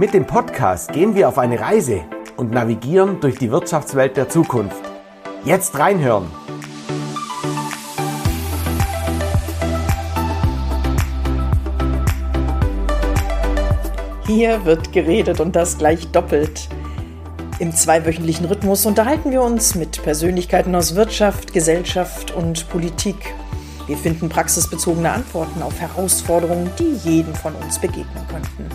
[0.00, 2.00] Mit dem Podcast gehen wir auf eine Reise
[2.38, 4.80] und navigieren durch die Wirtschaftswelt der Zukunft.
[5.44, 6.24] Jetzt reinhören!
[14.26, 16.70] Hier wird geredet und das gleich doppelt.
[17.58, 23.34] Im zweiwöchentlichen Rhythmus unterhalten wir uns mit Persönlichkeiten aus Wirtschaft, Gesellschaft und Politik.
[23.90, 28.68] Wir finden praxisbezogene Antworten auf Herausforderungen, die jedem von uns begegnen könnten.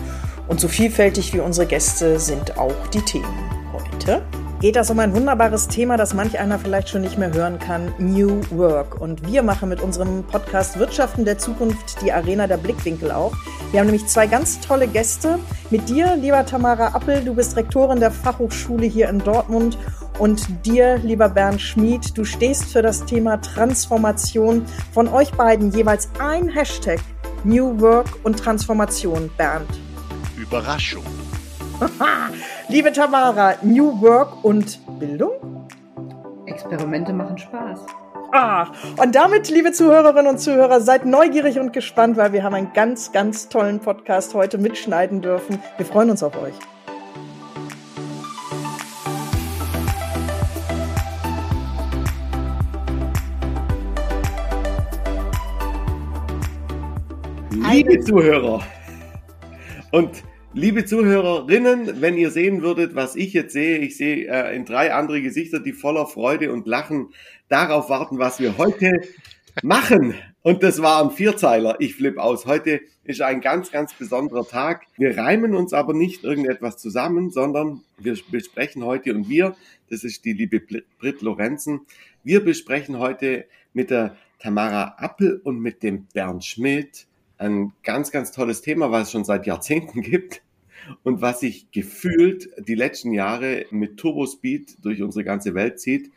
[0.46, 3.34] Und so vielfältig wie unsere Gäste sind auch die Themen.
[3.72, 4.22] Heute
[4.60, 7.94] geht das um ein wunderbares Thema, das manch einer vielleicht schon nicht mehr hören kann,
[7.96, 9.00] New Work.
[9.00, 13.32] Und wir machen mit unserem Podcast Wirtschaften der Zukunft die Arena der Blickwinkel auf.
[13.70, 15.38] Wir haben nämlich zwei ganz tolle Gäste.
[15.70, 19.78] Mit dir, lieber Tamara Appel, du bist Rektorin der Fachhochschule hier in Dortmund.
[20.18, 24.64] Und dir, lieber Bernd Schmid, du stehst für das Thema Transformation.
[24.92, 27.00] Von euch beiden jeweils ein Hashtag
[27.44, 29.68] New Work und Transformation, Bernd.
[30.38, 31.04] Überraschung.
[32.68, 35.32] Liebe Tamara, New Work und Bildung?
[36.46, 37.80] Experimente machen Spaß.
[38.32, 42.72] Ah, und damit, liebe Zuhörerinnen und Zuhörer, seid neugierig und gespannt, weil wir haben einen
[42.72, 45.62] ganz, ganz tollen Podcast heute mitschneiden dürfen.
[45.76, 46.54] Wir freuen uns auf euch.
[57.72, 58.66] Liebe Zuhörer
[59.90, 60.22] und
[60.52, 64.94] Liebe Zuhörerinnen, wenn ihr sehen würdet, was ich jetzt sehe, ich sehe äh, in drei
[64.94, 67.08] andere Gesichter, die voller Freude und Lachen
[67.48, 69.00] darauf warten, was wir heute
[69.62, 70.14] machen.
[70.42, 71.76] Und das war ein Vierzeiler.
[71.80, 72.46] Ich flippe aus.
[72.46, 74.86] Heute ist ein ganz, ganz besonderer Tag.
[74.96, 79.56] Wir reimen uns aber nicht irgendetwas zusammen, sondern wir besprechen heute und wir,
[79.90, 81.80] das ist die liebe Brit Lorenzen,
[82.22, 87.06] wir besprechen heute mit der Tamara Appel und mit dem Bernd Schmidt
[87.38, 90.42] ein ganz, ganz tolles Thema, was es schon seit Jahrzehnten gibt
[91.02, 96.10] und was sich gefühlt die letzten Jahre mit Turbo Speed durch unsere ganze Welt zieht,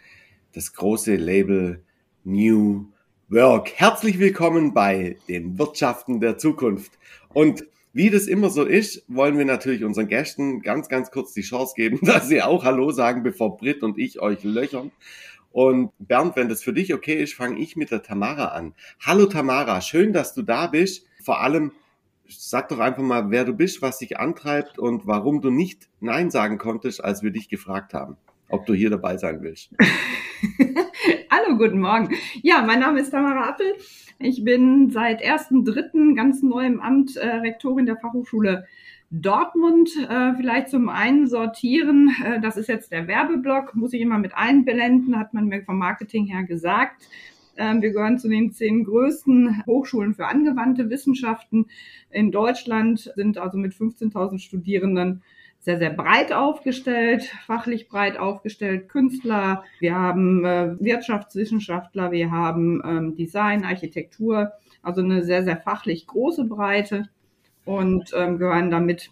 [0.53, 1.83] das große Label
[2.23, 2.85] New
[3.29, 3.73] Work.
[3.75, 6.97] Herzlich willkommen bei den Wirtschaften der Zukunft.
[7.33, 11.41] Und wie das immer so ist, wollen wir natürlich unseren Gästen ganz, ganz kurz die
[11.41, 14.91] Chance geben, dass sie auch Hallo sagen, bevor Britt und ich euch löchern.
[15.51, 18.75] Und Bernd, wenn das für dich okay ist, fange ich mit der Tamara an.
[18.99, 21.08] Hallo Tamara, schön, dass du da bist.
[21.23, 21.71] Vor allem
[22.27, 26.29] sag doch einfach mal, wer du bist, was dich antreibt und warum du nicht Nein
[26.29, 28.17] sagen konntest, als wir dich gefragt haben,
[28.49, 29.71] ob du hier dabei sein willst.
[31.31, 32.15] Hallo, guten Morgen.
[32.41, 33.73] Ja, mein Name ist Tamara Appel.
[34.19, 36.15] Ich bin seit 1.3.
[36.15, 38.65] ganz neu im Amt äh, Rektorin der Fachhochschule
[39.11, 39.89] Dortmund.
[40.07, 44.35] Äh, vielleicht zum einen sortieren, äh, das ist jetzt der Werbeblock, muss ich immer mit
[44.35, 47.07] einblenden, hat man mir vom Marketing her gesagt.
[47.59, 51.67] Ähm, wir gehören zu den zehn größten Hochschulen für angewandte Wissenschaften
[52.09, 55.21] in Deutschland, sind also mit 15.000 Studierenden
[55.59, 63.15] sehr, sehr breit aufgestellt, fachlich breit aufgestellt, Künstler, wir haben äh, Wirtschaftswissenschaftler, wir haben ähm,
[63.15, 67.09] Design, Architektur, also eine sehr, sehr fachlich große Breite
[67.65, 69.11] und ähm, gehören damit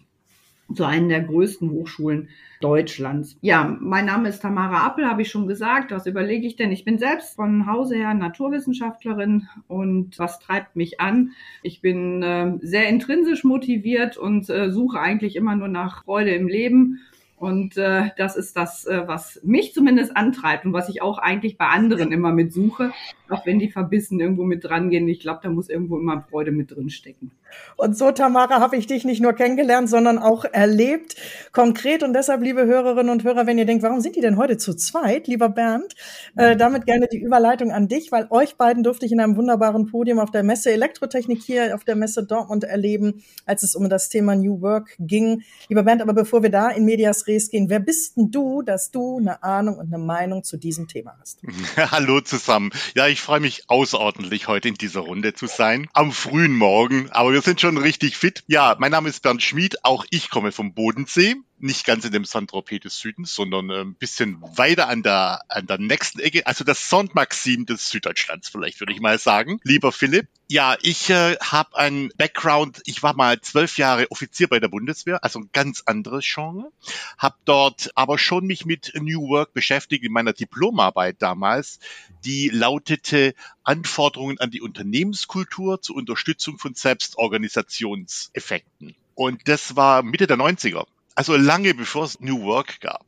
[0.74, 2.28] zu einer der größten Hochschulen
[2.60, 3.36] Deutschlands.
[3.40, 5.92] Ja, mein Name ist Tamara Appel, habe ich schon gesagt.
[5.92, 6.72] Was überlege ich denn?
[6.72, 11.32] Ich bin selbst von Hause her Naturwissenschaftlerin und was treibt mich an?
[11.62, 16.48] Ich bin äh, sehr intrinsisch motiviert und äh, suche eigentlich immer nur nach Freude im
[16.48, 17.00] Leben
[17.38, 21.56] und äh, das ist das, äh, was mich zumindest antreibt und was ich auch eigentlich
[21.56, 22.92] bei anderen immer mit suche,
[23.28, 25.06] auch wenn die verbissen irgendwo mit dran gehen.
[25.06, 27.30] Ich glaube, da muss irgendwo immer Freude mit drin stecken.
[27.76, 31.16] Und so, Tamara, habe ich dich nicht nur kennengelernt, sondern auch erlebt,
[31.52, 32.02] konkret.
[32.02, 34.74] Und deshalb, liebe Hörerinnen und Hörer, wenn ihr denkt, warum sind die denn heute zu
[34.74, 35.94] zweit, lieber Bernd,
[36.36, 39.86] äh, damit gerne die Überleitung an dich, weil euch beiden durfte ich in einem wunderbaren
[39.86, 44.08] Podium auf der Messe Elektrotechnik hier auf der Messe Dortmund erleben, als es um das
[44.08, 45.42] Thema New Work ging.
[45.68, 47.68] Lieber Bernd, aber bevor wir da in Medias Res gehen.
[47.68, 51.40] Wer bist denn du, dass du eine Ahnung und eine Meinung zu diesem Thema hast?
[51.76, 52.70] Hallo zusammen.
[52.94, 55.86] Ja, ich freue mich außerordentlich, heute in dieser Runde zu sein.
[55.92, 58.42] Am frühen Morgen, aber wir sind schon richtig fit.
[58.48, 59.84] Ja, mein Name ist Bernd Schmid.
[59.84, 63.94] Auch ich komme vom Bodensee nicht ganz in dem Saint-Tropez des Südens, sondern äh, ein
[63.94, 68.92] bisschen weiter an der, an der nächsten Ecke, also das Saint-Maxim des Süddeutschlands vielleicht, würde
[68.92, 69.58] ich mal sagen.
[69.62, 74.60] Lieber Philipp, ja, ich äh, habe einen Background, ich war mal zwölf Jahre Offizier bei
[74.60, 76.72] der Bundeswehr, also ein ganz anderes Genre,
[77.18, 81.80] habe dort aber schon mich mit New Work beschäftigt in meiner Diplomarbeit damals,
[82.24, 88.94] die lautete Anforderungen an die Unternehmenskultur zur Unterstützung von Selbstorganisationseffekten.
[89.14, 90.86] Und das war Mitte der 90er.
[91.18, 93.04] Also lange bevor es New Work gab.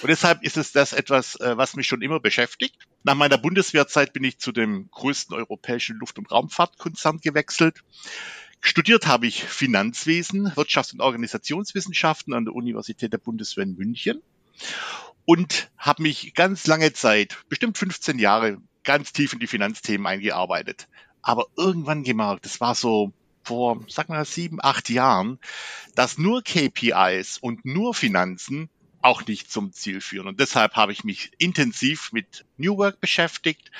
[0.00, 2.74] Und deshalb ist es das etwas, äh, was mich schon immer beschäftigt.
[3.04, 7.84] Nach meiner Bundeswehrzeit bin ich zu dem größten europäischen Luft- und Raumfahrtkonzern gewechselt.
[8.60, 14.22] Studiert habe ich Finanzwesen, Wirtschafts- und Organisationswissenschaften an der Universität der Bundeswehr in München
[15.24, 20.88] und habe mich ganz lange Zeit, bestimmt 15 Jahre, ganz tief in die Finanzthemen eingearbeitet.
[21.22, 23.12] Aber irgendwann gemerkt, das war so
[23.44, 25.38] vor, sag mal, sieben, acht Jahren,
[25.94, 28.68] dass nur KPIs und nur Finanzen
[29.00, 30.28] auch nicht zum Ziel führen.
[30.28, 33.70] Und deshalb habe ich mich intensiv mit New Work beschäftigt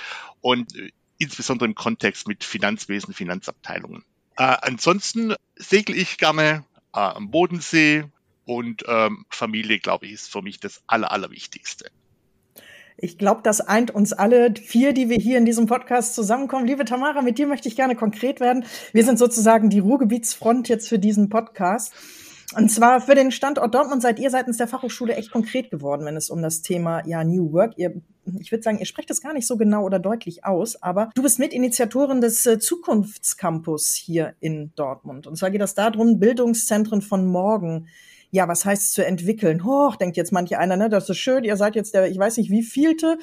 [0.41, 4.05] und äh, insbesondere im Kontext mit Finanzwesen, Finanzabteilungen.
[4.37, 8.05] Äh, ansonsten segle ich gerne äh, am Bodensee
[8.45, 11.91] und ähm, Familie, glaube ich, ist für mich das Aller, Allerwichtigste.
[13.05, 16.69] Ich glaube, das eint uns alle vier, die wir hier in diesem Podcast zusammenkommen.
[16.69, 18.65] Liebe Tamara, mit dir möchte ich gerne konkret werden.
[18.93, 21.93] Wir sind sozusagen die Ruhrgebietsfront jetzt für diesen Podcast.
[22.57, 26.15] Und zwar für den Standort Dortmund seid ihr seitens der Fachhochschule echt konkret geworden, wenn
[26.17, 27.73] es um das Thema ja New Work.
[27.77, 28.01] Ihr,
[28.39, 31.25] ich würde sagen, ihr sprecht das gar nicht so genau oder deutlich aus, aber du
[31.25, 35.27] bist Mitinitiatorin des äh, Zukunftscampus hier in Dortmund.
[35.27, 37.89] Und zwar geht es darum, Bildungszentren von morgen
[38.33, 39.63] ja, was heißt zu entwickeln?
[39.65, 42.39] Hoch, denkt jetzt manche einer, ne, das ist schön, ihr seid jetzt der, ich weiß
[42.39, 43.19] nicht wie vielte.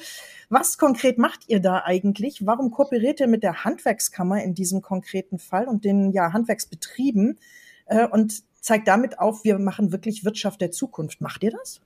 [0.48, 2.46] Was konkret macht ihr da eigentlich?
[2.46, 7.38] Warum kooperiert ihr mit der Handwerkskammer in diesem konkreten Fall und den ja, Handwerksbetrieben
[7.86, 11.20] äh, und zeigt damit auf, wir machen wirklich Wirtschaft der Zukunft.
[11.20, 11.80] Macht ihr das?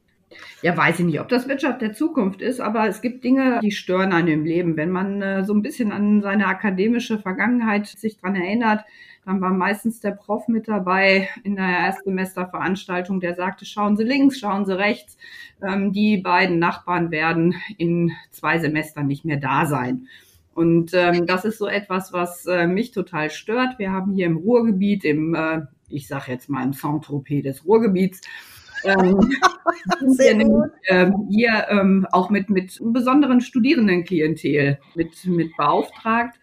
[0.63, 3.71] Ja, weiß ich nicht, ob das Wirtschaft der Zukunft ist, aber es gibt Dinge, die
[3.71, 4.77] stören einen im Leben.
[4.77, 8.85] Wenn man äh, so ein bisschen an seine akademische Vergangenheit sich dran erinnert,
[9.25, 14.39] dann war meistens der Prof mit dabei in der Erstsemesterveranstaltung, der sagte, schauen Sie links,
[14.39, 15.17] schauen Sie rechts.
[15.63, 20.09] Ähm, die beiden Nachbarn werden in zwei Semestern nicht mehr da sein.
[20.55, 23.79] Und ähm, das ist so etwas, was äh, mich total stört.
[23.79, 28.21] Wir haben hier im Ruhrgebiet, im, äh, ich sage jetzt mal im Saint-Tropez des Ruhrgebiets,
[28.85, 29.19] ähm,
[30.07, 30.71] Sehr gut.
[30.89, 36.39] Ähm, hier ähm, auch mit, mit besonderen Studierendenklientel mit, mit beauftragt.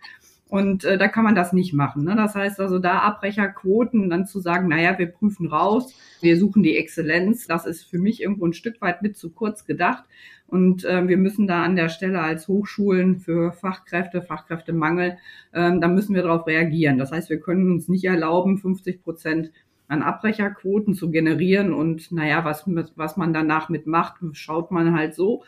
[0.51, 2.03] Und äh, da kann man das nicht machen.
[2.03, 2.13] Ne?
[2.17, 6.75] Das heißt also, da Abbrecherquoten dann zu sagen, naja, wir prüfen raus, wir suchen die
[6.75, 10.03] Exzellenz, das ist für mich irgendwo ein Stück weit mit zu kurz gedacht.
[10.47, 15.17] Und äh, wir müssen da an der Stelle als Hochschulen für Fachkräfte, Fachkräftemangel,
[15.53, 16.97] äh, da müssen wir darauf reagieren.
[16.97, 19.51] Das heißt, wir können uns nicht erlauben, 50 Prozent
[19.91, 22.63] an Abbrecherquoten zu generieren und naja, was,
[22.95, 25.43] was man danach mitmacht, schaut man halt so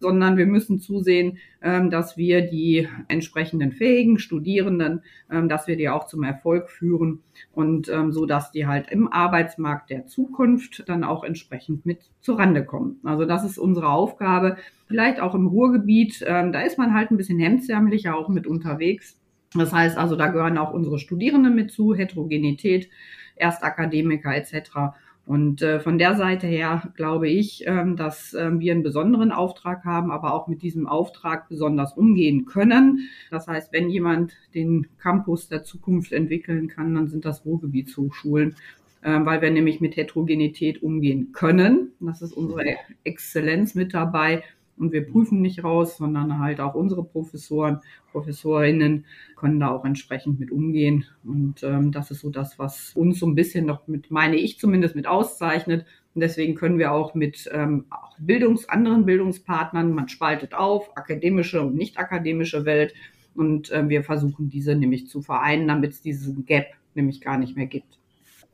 [0.00, 5.88] sondern wir müssen zusehen, ähm, dass wir die entsprechenden fähigen Studierenden, ähm, dass wir die
[5.88, 7.22] auch zum Erfolg führen
[7.52, 12.64] und ähm, so, dass die halt im Arbeitsmarkt der Zukunft dann auch entsprechend mit zurande
[12.64, 13.00] kommen.
[13.04, 14.56] Also das ist unsere Aufgabe.
[14.86, 19.18] Vielleicht auch im Ruhrgebiet, da ist man halt ein bisschen hemdsärmelicher auch mit unterwegs.
[19.54, 22.88] Das heißt also, da gehören auch unsere Studierenden mit zu, Heterogenität,
[23.36, 24.96] Erstakademiker etc.
[25.26, 29.84] Und äh, von der Seite her glaube ich, ähm, dass äh, wir einen besonderen Auftrag
[29.84, 33.08] haben, aber auch mit diesem Auftrag besonders umgehen können.
[33.30, 38.54] Das heißt, wenn jemand den Campus der Zukunft entwickeln kann, dann sind das Ruhrgebietshochschulen,
[39.02, 41.90] äh, weil wir nämlich mit Heterogenität umgehen können.
[41.98, 44.44] Das ist unsere Exzellenz mit dabei.
[44.78, 47.80] Und wir prüfen nicht raus, sondern halt auch unsere Professoren,
[48.12, 49.06] Professorinnen
[49.36, 51.04] können da auch entsprechend mit umgehen.
[51.24, 54.58] Und ähm, das ist so das, was uns so ein bisschen noch mit, meine ich
[54.58, 55.86] zumindest, mit auszeichnet.
[56.14, 61.62] Und deswegen können wir auch mit ähm, auch Bildungs-, anderen Bildungspartnern, man spaltet auf, akademische
[61.62, 62.94] und nicht akademische Welt.
[63.34, 67.56] Und äh, wir versuchen diese nämlich zu vereinen, damit es diesen Gap nämlich gar nicht
[67.56, 67.95] mehr gibt.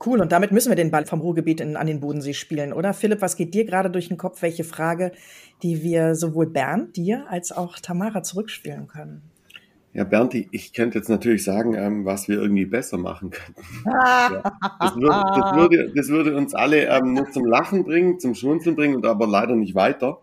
[0.05, 2.93] Cool, und damit müssen wir den Ball vom Ruhrgebiet in, an den Bodensee spielen, oder?
[2.93, 4.43] Philipp, was geht dir gerade durch den Kopf?
[4.43, 5.13] Welche Frage,
[5.63, 9.23] die wir sowohl Bernd, dir, als auch Tamara zurückspielen können?
[9.95, 13.63] Ja, Bernd, ich könnte jetzt natürlich sagen, ähm, was wir irgendwie besser machen könnten.
[13.85, 14.43] ja,
[14.81, 18.75] das, würde, das, würde, das, würde, uns alle ähm, nur zum Lachen bringen, zum Schmunzeln
[18.75, 20.23] bringen und aber leider nicht weiter.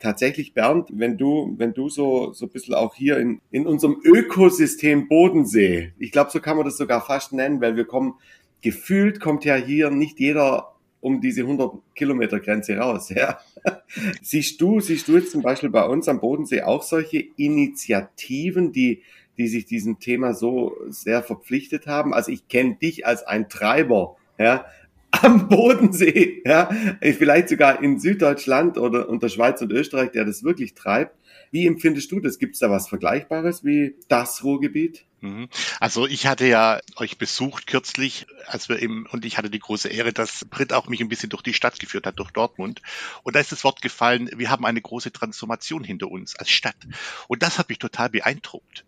[0.00, 3.98] Tatsächlich, Bernd, wenn du, wenn du so, so ein bisschen auch hier in, in unserem
[4.02, 8.14] Ökosystem Bodensee, ich glaube, so kann man das sogar fast nennen, weil wir kommen
[8.62, 13.10] gefühlt kommt ja hier nicht jeder um diese 100 Kilometer Grenze raus.
[13.10, 13.40] Ja.
[14.22, 19.02] siehst du, siehst du jetzt zum Beispiel bei uns am Bodensee auch solche Initiativen, die,
[19.36, 22.14] die sich diesem Thema so sehr verpflichtet haben?
[22.14, 24.64] Also ich kenne dich als ein Treiber, ja,
[25.10, 30.74] am Bodensee, ja, vielleicht sogar in Süddeutschland oder unter Schweiz und Österreich, der das wirklich
[30.74, 31.14] treibt.
[31.52, 32.38] Wie empfindest du das?
[32.38, 35.04] Gibt es da was Vergleichbares wie das Ruhrgebiet?
[35.20, 35.50] Mhm.
[35.80, 39.90] Also ich hatte ja euch besucht kürzlich, als wir eben, und ich hatte die große
[39.90, 42.80] Ehre, dass Brit auch mich ein bisschen durch die Stadt geführt hat, durch Dortmund.
[43.22, 46.88] Und da ist das Wort gefallen, wir haben eine große Transformation hinter uns als Stadt.
[47.28, 48.86] Und das hat mich total beeindruckt.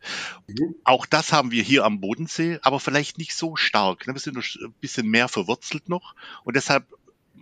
[0.48, 0.74] Mhm.
[0.84, 4.06] Auch das haben wir hier am Bodensee, aber vielleicht nicht so stark.
[4.06, 6.14] Wir sind ein bisschen mehr verwurzelt noch.
[6.44, 6.86] Und deshalb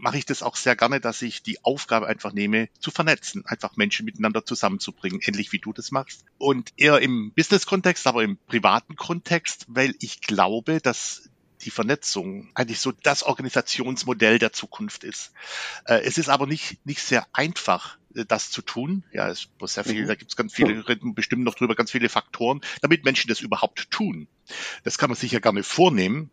[0.02, 3.76] mache ich das auch sehr gerne, dass ich die Aufgabe einfach nehme, zu vernetzen, einfach
[3.76, 6.24] Menschen miteinander zusammenzubringen, ähnlich wie du das machst.
[6.38, 11.30] Und eher im Business-Kontext, aber im privaten Kontext, weil ich glaube, dass
[11.60, 15.32] die Vernetzung eigentlich so das Organisationsmodell der Zukunft ist.
[15.84, 19.04] Äh, es ist aber nicht, nicht sehr einfach, äh, das zu tun.
[19.12, 20.08] Ja, es muss sehr viel, mhm.
[20.08, 23.40] da gibt es ganz viele, reden bestimmt noch drüber, ganz viele Faktoren, damit Menschen das
[23.40, 24.26] überhaupt tun.
[24.82, 26.32] Das kann man sich ja gerne vornehmen.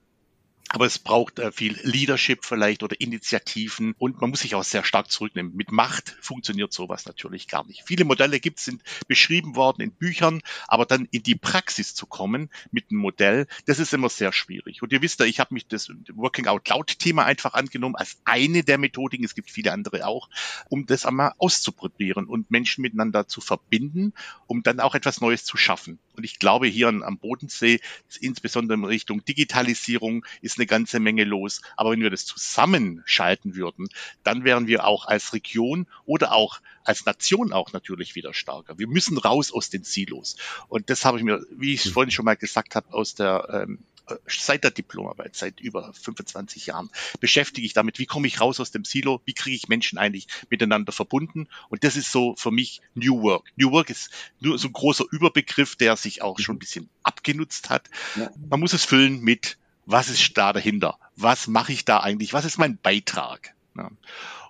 [0.69, 4.83] Aber es braucht äh, viel Leadership vielleicht oder Initiativen und man muss sich auch sehr
[4.83, 5.55] stark zurücknehmen.
[5.55, 7.83] Mit Macht funktioniert sowas natürlich gar nicht.
[7.85, 12.49] Viele Modelle gibt, sind beschrieben worden in Büchern, aber dann in die Praxis zu kommen
[12.71, 14.81] mit einem Modell, das ist immer sehr schwierig.
[14.81, 18.21] Und ihr wisst ja, ich habe mich das Working Out Loud Thema einfach angenommen als
[18.25, 20.29] eine der Methodiken, es gibt viele andere auch,
[20.69, 24.13] um das einmal auszuprobieren und Menschen miteinander zu verbinden,
[24.47, 25.99] um dann auch etwas Neues zu schaffen.
[26.19, 27.79] Und ich glaube, hier am Bodensee,
[28.19, 31.61] insbesondere in Richtung Digitalisierung, ist eine ganze Menge los.
[31.77, 33.87] Aber wenn wir das zusammenschalten würden,
[34.25, 38.77] dann wären wir auch als Region oder auch als Nation auch natürlich wieder stärker.
[38.77, 40.35] Wir müssen raus aus den Silos.
[40.67, 43.79] Und das habe ich mir, wie ich vorhin schon mal gesagt habe, aus der ähm,
[44.27, 46.89] seit der Diplomarbeit, seit über 25 Jahren,
[47.19, 50.27] beschäftige ich damit, wie komme ich raus aus dem Silo, wie kriege ich Menschen eigentlich
[50.49, 51.47] miteinander verbunden.
[51.69, 53.51] Und das ist so für mich New Work.
[53.55, 57.69] New Work ist nur so ein großer Überbegriff, der sich auch schon ein bisschen abgenutzt
[57.69, 57.89] hat.
[58.15, 58.31] Ja.
[58.49, 60.99] Man muss es füllen mit was ist da dahinter?
[61.15, 62.33] Was mache ich da eigentlich?
[62.33, 63.55] Was ist mein Beitrag?
[63.75, 63.89] Ja.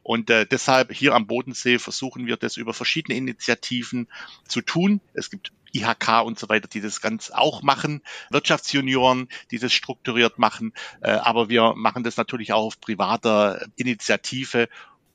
[0.04, 4.08] Und äh, deshalb hier am Bodensee versuchen wir das über verschiedene Initiativen
[4.48, 5.02] zu tun.
[5.14, 10.40] Es gibt IHK und so weiter, die das ganz auch machen, Wirtschaftsjunioren, die das strukturiert
[10.40, 14.70] machen, äh, aber wir machen das natürlich auch auf privater Initiative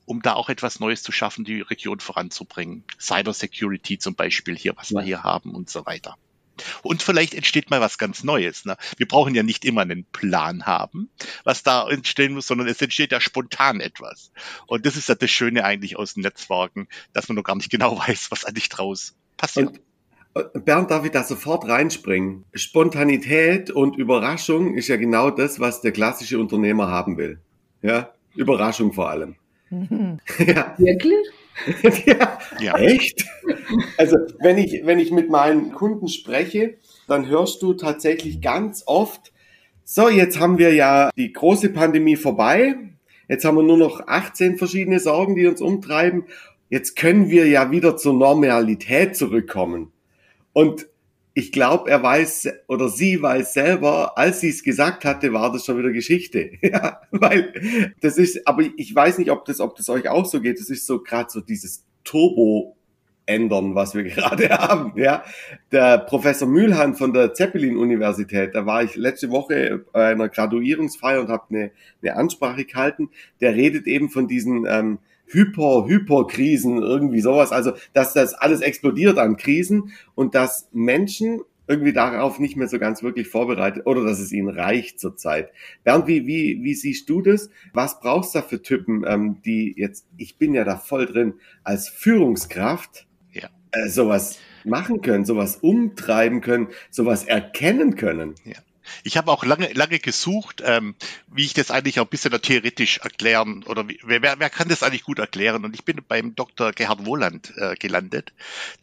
[0.05, 2.83] um da auch etwas Neues zu schaffen, die Region voranzubringen.
[2.99, 4.99] Cyber Security zum Beispiel hier, was ja.
[4.99, 6.15] wir hier haben und so weiter.
[6.83, 8.65] Und vielleicht entsteht mal was ganz Neues.
[8.65, 8.77] Ne?
[8.97, 11.09] Wir brauchen ja nicht immer einen Plan haben,
[11.43, 14.31] was da entstehen muss, sondern es entsteht ja spontan etwas.
[14.67, 17.97] Und das ist ja das Schöne eigentlich aus Netzwerken, dass man noch gar nicht genau
[18.07, 19.67] weiß, was eigentlich draus passiert.
[19.67, 19.81] Und
[20.35, 22.43] Bernd, darf ich da sofort reinspringen?
[22.53, 27.39] Spontanität und Überraschung ist ja genau das, was der klassische Unternehmer haben will.
[27.81, 29.35] Ja, Überraschung vor allem.
[29.69, 30.19] Mhm.
[30.45, 30.75] ja.
[30.77, 31.25] Wirklich?
[32.05, 33.25] ja, ja, echt?
[33.97, 36.75] Also, wenn ich, wenn ich mit meinen Kunden spreche,
[37.07, 39.31] dann hörst du tatsächlich ganz oft,
[39.85, 42.75] so, jetzt haben wir ja die große Pandemie vorbei.
[43.29, 46.25] Jetzt haben wir nur noch 18 verschiedene Sorgen, die uns umtreiben.
[46.69, 49.93] Jetzt können wir ja wieder zur Normalität zurückkommen.
[50.55, 50.87] Und
[51.33, 55.65] ich glaube, er weiß oder sie weiß selber, als sie es gesagt hatte, war das
[55.65, 56.51] schon wieder Geschichte.
[56.61, 60.39] ja, weil das ist, aber ich weiß nicht, ob das, ob das euch auch so
[60.39, 60.57] geht.
[60.61, 62.74] Das ist so gerade so dieses Turbo
[63.25, 64.93] ändern, was wir gerade haben.
[64.95, 65.23] Ja,
[65.71, 71.29] der Professor Mühlhahn von der Zeppelin-Universität, da war ich letzte Woche bei einer Graduierungsfeier und
[71.29, 73.09] habe eine, eine Ansprache gehalten.
[73.41, 77.51] Der redet eben von diesen ähm, Hyper, Hyperkrisen, irgendwie sowas.
[77.51, 82.77] Also, dass das alles explodiert an Krisen und dass Menschen irgendwie darauf nicht mehr so
[82.77, 85.51] ganz wirklich vorbereitet oder dass es ihnen reicht zurzeit.
[85.83, 87.49] Bernd, wie, wie, wie siehst du das?
[87.73, 91.35] Was brauchst du da für Typen, ähm, die jetzt, ich bin ja da voll drin,
[91.63, 93.07] als Führungskraft.
[93.75, 98.35] Äh, sowas machen können, sowas umtreiben können, sowas erkennen können?
[98.43, 98.55] Ja.
[99.03, 100.95] Ich habe auch lange, lange gesucht, ähm,
[101.27, 104.83] wie ich das eigentlich auch ein bisschen theoretisch erklären oder wie, wer, wer kann das
[104.83, 105.65] eigentlich gut erklären?
[105.65, 106.71] Und ich bin beim Dr.
[106.71, 108.33] Gerhard Wohland äh, gelandet,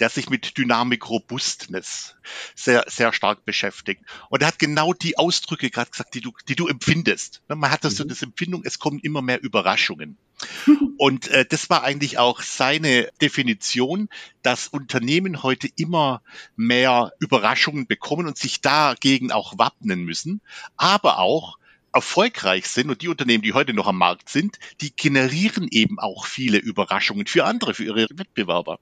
[0.00, 2.16] der sich mit Dynamik Robustness
[2.54, 4.02] sehr, sehr stark beschäftigt.
[4.28, 7.42] Und er hat genau die Ausdrücke gerade gesagt, die du, die du empfindest.
[7.48, 7.98] Man hat das mhm.
[7.98, 10.18] so das Empfindung, es kommen immer mehr Überraschungen.
[10.98, 14.08] Und äh, das war eigentlich auch seine Definition,
[14.42, 16.22] dass Unternehmen heute immer
[16.56, 20.40] mehr Überraschungen bekommen und sich dagegen auch wappnen müssen,
[20.76, 21.58] aber auch
[21.94, 26.26] erfolgreich sind und die Unternehmen, die heute noch am Markt sind, die generieren eben auch
[26.26, 28.78] viele Überraschungen für andere, für ihre Wettbewerber.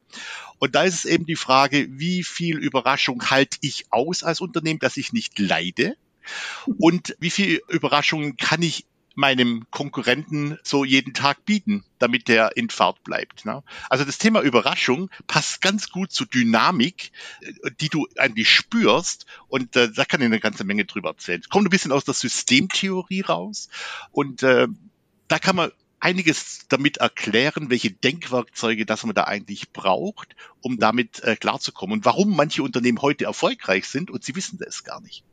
[0.59, 4.78] Und da ist es eben die Frage, wie viel Überraschung halte ich aus als Unternehmen,
[4.78, 5.97] dass ich nicht leide?
[6.78, 8.87] Und wie viel Überraschungen kann ich
[9.21, 13.45] meinem Konkurrenten so jeden Tag bieten, damit der in Fahrt bleibt.
[13.45, 13.62] Ne?
[13.89, 17.12] Also das Thema Überraschung passt ganz gut zur Dynamik,
[17.43, 21.43] äh, die du eigentlich spürst und äh, da kann ich eine ganze Menge drüber erzählen.
[21.49, 23.69] Kommt ein bisschen aus der Systemtheorie raus
[24.11, 24.67] und äh,
[25.29, 31.23] da kann man einiges damit erklären, welche Denkwerkzeuge das man da eigentlich braucht, um damit
[31.23, 35.25] äh, klarzukommen und warum manche Unternehmen heute erfolgreich sind und sie wissen das gar nicht.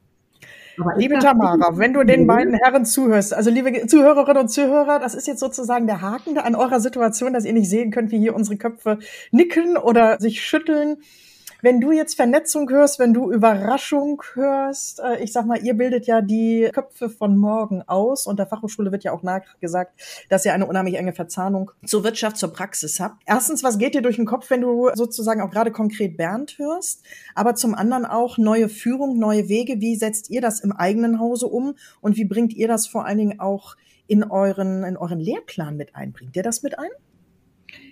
[0.95, 5.27] Liebe Tamara, wenn du den beiden Herren zuhörst, also liebe Zuhörerinnen und Zuhörer, das ist
[5.27, 8.57] jetzt sozusagen der Haken an eurer Situation, dass ihr nicht sehen könnt, wie hier unsere
[8.57, 8.99] Köpfe
[9.31, 10.97] nicken oder sich schütteln.
[11.61, 16.05] Wenn du jetzt Vernetzung hörst, wenn du Überraschung hörst, äh, ich sag mal, ihr bildet
[16.05, 19.99] ja die Köpfe von morgen aus und der Fachhochschule wird ja auch nachgesagt,
[20.29, 23.23] dass ihr eine unheimlich enge Verzahnung zur Wirtschaft, zur Praxis habt.
[23.25, 27.03] Erstens, was geht dir durch den Kopf, wenn du sozusagen auch gerade konkret Bernd hörst?
[27.33, 29.81] Aber zum anderen auch neue Führung, neue Wege.
[29.81, 33.17] Wie setzt ihr das im eigenen Hause um und wie bringt ihr das vor allen
[33.17, 36.13] Dingen auch in euren, in euren Lehrplan mit ein?
[36.13, 36.89] Bringt ihr das mit ein?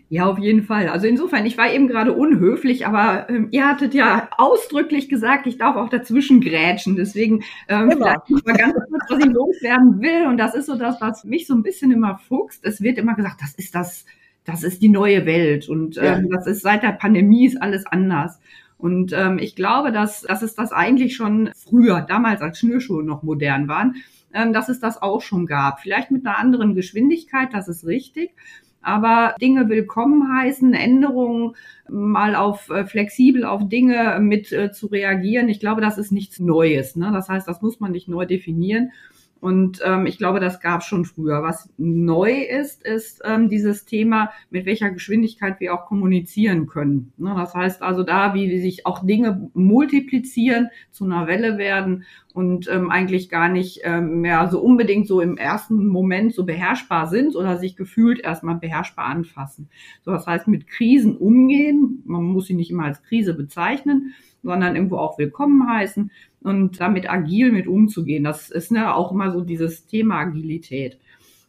[0.10, 0.88] Ja, auf jeden Fall.
[0.88, 5.58] Also insofern, ich war eben gerade unhöflich, aber ähm, ihr hattet ja ausdrücklich gesagt, ich
[5.58, 6.96] darf auch dazwischen grätschen.
[6.96, 10.28] Deswegen ähm, vielleicht mal ganz kurz, was ich loswerden will.
[10.28, 12.64] Und das ist so das, was mich so ein bisschen immer fuchst.
[12.66, 14.06] Es wird immer gesagt, das ist das,
[14.44, 15.68] das ist die neue Welt.
[15.68, 16.38] Und ähm, ja.
[16.38, 18.40] das ist seit der Pandemie ist alles anders.
[18.78, 23.24] Und ähm, ich glaube, dass, dass es das eigentlich schon früher, damals als Schnürschuhe noch
[23.24, 23.96] modern waren,
[24.34, 25.80] ähm, dass es das auch schon gab.
[25.80, 28.36] Vielleicht mit einer anderen Geschwindigkeit, das ist richtig
[28.86, 31.56] aber Dinge willkommen heißen, Änderungen
[31.89, 35.50] mal auf äh, flexibel auf Dinge mit äh, zu reagieren.
[35.50, 36.96] Ich glaube, das ist nichts Neues.
[36.96, 37.12] Ne?
[37.12, 38.92] Das heißt, das muss man nicht neu definieren.
[39.42, 41.44] Und ähm, ich glaube, das gab schon früher.
[41.44, 47.13] Was neu ist, ist ähm, dieses Thema, mit welcher Geschwindigkeit wir auch kommunizieren können.
[47.18, 52.68] Ne, das heißt also da, wie sich auch Dinge multiplizieren, zu einer Welle werden und
[52.70, 57.36] ähm, eigentlich gar nicht ähm, mehr so unbedingt so im ersten Moment so beherrschbar sind
[57.36, 59.70] oder sich gefühlt erstmal beherrschbar anfassen.
[60.04, 64.13] So, das heißt, mit Krisen umgehen, man muss sie nicht immer als Krise bezeichnen,
[64.46, 66.12] sondern irgendwo auch willkommen heißen
[66.42, 68.24] und damit agil mit umzugehen.
[68.24, 71.00] Das ist ne, auch immer so dieses Thema Agilität.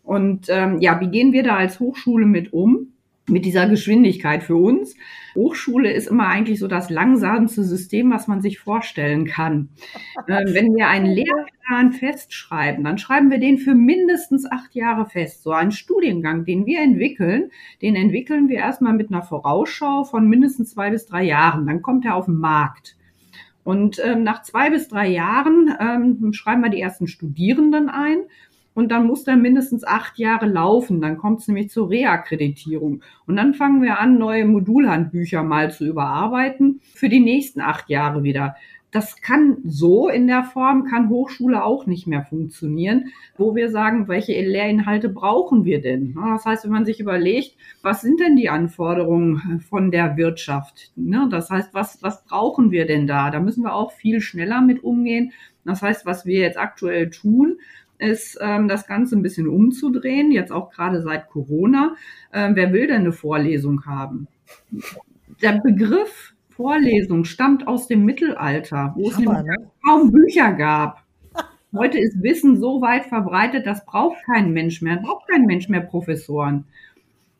[0.02, 2.92] Und ähm, ja, wie gehen wir da als Hochschule mit um?
[3.28, 4.94] Mit dieser Geschwindigkeit für uns.
[5.34, 9.68] Hochschule ist immer eigentlich so das langsamste System, was man sich vorstellen kann.
[10.28, 15.44] Ähm, wenn wir einen Lehrplan festschreiben, dann schreiben wir den für mindestens acht Jahre fest.
[15.44, 20.70] So ein Studiengang, den wir entwickeln, den entwickeln wir erstmal mit einer Vorausschau von mindestens
[20.70, 21.66] zwei bis drei Jahren.
[21.66, 22.96] Dann kommt er auf den Markt.
[23.66, 28.18] Und ähm, nach zwei bis drei Jahren ähm, schreiben wir die ersten Studierenden ein.
[28.76, 31.00] Und dann muss der mindestens acht Jahre laufen.
[31.00, 33.00] Dann kommt es nämlich zur Reakkreditierung.
[33.26, 38.22] Und dann fangen wir an, neue Modulhandbücher mal zu überarbeiten für die nächsten acht Jahre
[38.22, 38.54] wieder.
[38.90, 44.08] Das kann so in der Form, kann Hochschule auch nicht mehr funktionieren, wo wir sagen,
[44.08, 46.14] welche Lehrinhalte brauchen wir denn?
[46.14, 50.92] Das heißt, wenn man sich überlegt, was sind denn die Anforderungen von der Wirtschaft?
[50.96, 51.28] Ne?
[51.30, 53.30] Das heißt, was, was brauchen wir denn da?
[53.30, 55.32] Da müssen wir auch viel schneller mit umgehen.
[55.64, 57.56] Das heißt, was wir jetzt aktuell tun,
[57.98, 61.96] ist, ähm, das Ganze ein bisschen umzudrehen, jetzt auch gerade seit Corona.
[62.32, 64.28] Ähm, wer will denn eine Vorlesung haben?
[65.42, 69.70] Der Begriff Vorlesung stammt aus dem Mittelalter, wo es nämlich ne?
[69.86, 71.02] kaum Bücher gab.
[71.74, 75.82] Heute ist Wissen so weit verbreitet, das braucht kein Mensch mehr, braucht kein Mensch mehr
[75.82, 76.64] Professoren.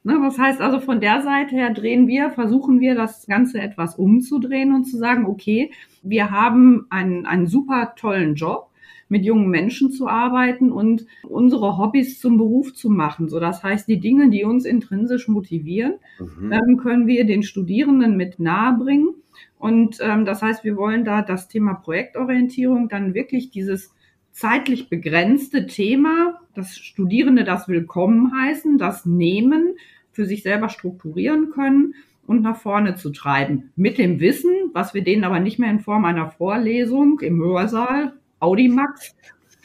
[0.05, 3.97] Ne, das heißt also, von der Seite her drehen wir, versuchen wir das Ganze etwas
[3.97, 8.66] umzudrehen und zu sagen, okay, wir haben einen, einen super tollen Job,
[9.09, 13.29] mit jungen Menschen zu arbeiten und unsere Hobbys zum Beruf zu machen.
[13.29, 16.53] So, das heißt, die Dinge, die uns intrinsisch motivieren, mhm.
[16.53, 19.15] ähm, können wir den Studierenden mit nahebringen.
[19.59, 23.95] Und ähm, das heißt, wir wollen da das Thema Projektorientierung dann wirklich dieses
[24.33, 29.77] zeitlich begrenzte Thema, dass Studierende das willkommen heißen, das nehmen,
[30.13, 31.95] für sich selber strukturieren können
[32.27, 33.71] und nach vorne zu treiben.
[33.77, 38.15] Mit dem Wissen, was wir denen aber nicht mehr in Form einer Vorlesung im Hörsaal
[38.41, 39.15] Audimax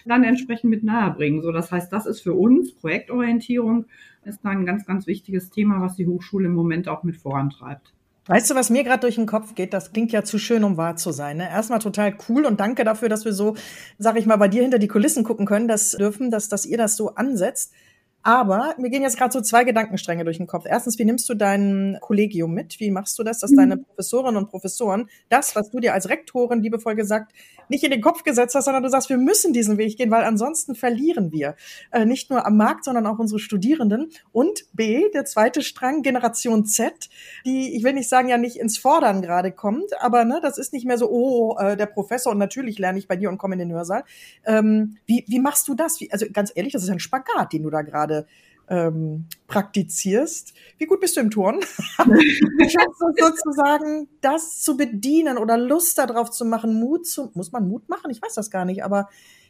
[0.05, 1.41] dann entsprechend mit nahebringen.
[1.41, 3.85] So, das heißt, das ist für uns Projektorientierung
[4.23, 7.93] ist ein ganz, ganz wichtiges Thema, was die Hochschule im Moment auch mit vorantreibt.
[8.27, 9.73] Weißt du, was mir gerade durch den Kopf geht?
[9.73, 11.37] Das klingt ja zu schön, um wahr zu sein.
[11.37, 11.49] Ne?
[11.49, 13.55] Erstmal total cool und danke dafür, dass wir so,
[13.97, 16.77] sag ich mal, bei dir hinter die Kulissen gucken können, das dürfen, dass, dass ihr
[16.77, 17.73] das so ansetzt.
[18.23, 20.65] Aber mir gehen jetzt gerade so zwei Gedankenstränge durch den Kopf.
[20.67, 22.79] Erstens, wie nimmst du dein Kollegium mit?
[22.79, 23.85] Wie machst du das, dass deine mhm.
[23.85, 27.33] Professorinnen und Professoren das, was du dir als Rektorin liebevoll gesagt,
[27.69, 30.23] nicht in den Kopf gesetzt hast, sondern du sagst, wir müssen diesen Weg gehen, weil
[30.23, 31.55] ansonsten verlieren wir.
[31.91, 34.11] Äh, nicht nur am Markt, sondern auch unsere Studierenden.
[34.31, 37.09] Und B, der zweite Strang, Generation Z,
[37.45, 40.73] die, ich will nicht sagen, ja nicht ins Fordern gerade kommt, aber ne, das ist
[40.73, 43.55] nicht mehr so, oh, äh, der Professor und natürlich lerne ich bei dir und komme
[43.55, 44.03] in den Hörsaal.
[44.45, 45.99] Ähm, wie, wie machst du das?
[45.99, 48.27] Wie, also ganz ehrlich, das ist ein Spagat, den du da gerade gerade
[48.69, 50.53] ähm, praktizierst.
[50.77, 51.59] Wie gut bist du im Turn?
[53.17, 58.11] sozusagen das zu bedienen oder Lust darauf zu machen, Mut zu, muss man Mut machen?
[58.11, 59.09] Ich weiß das gar nicht, aber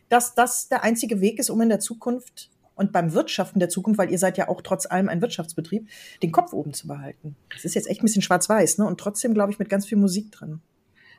[0.09, 3.99] dass das der einzige Weg ist, um in der Zukunft und beim Wirtschaften der Zukunft,
[3.99, 5.87] weil ihr seid ja auch trotz allem ein Wirtschaftsbetrieb,
[6.23, 7.35] den Kopf oben zu behalten.
[7.53, 8.87] Das ist jetzt echt ein bisschen schwarz-weiß, ne?
[8.87, 10.61] Und trotzdem, glaube ich, mit ganz viel Musik drin.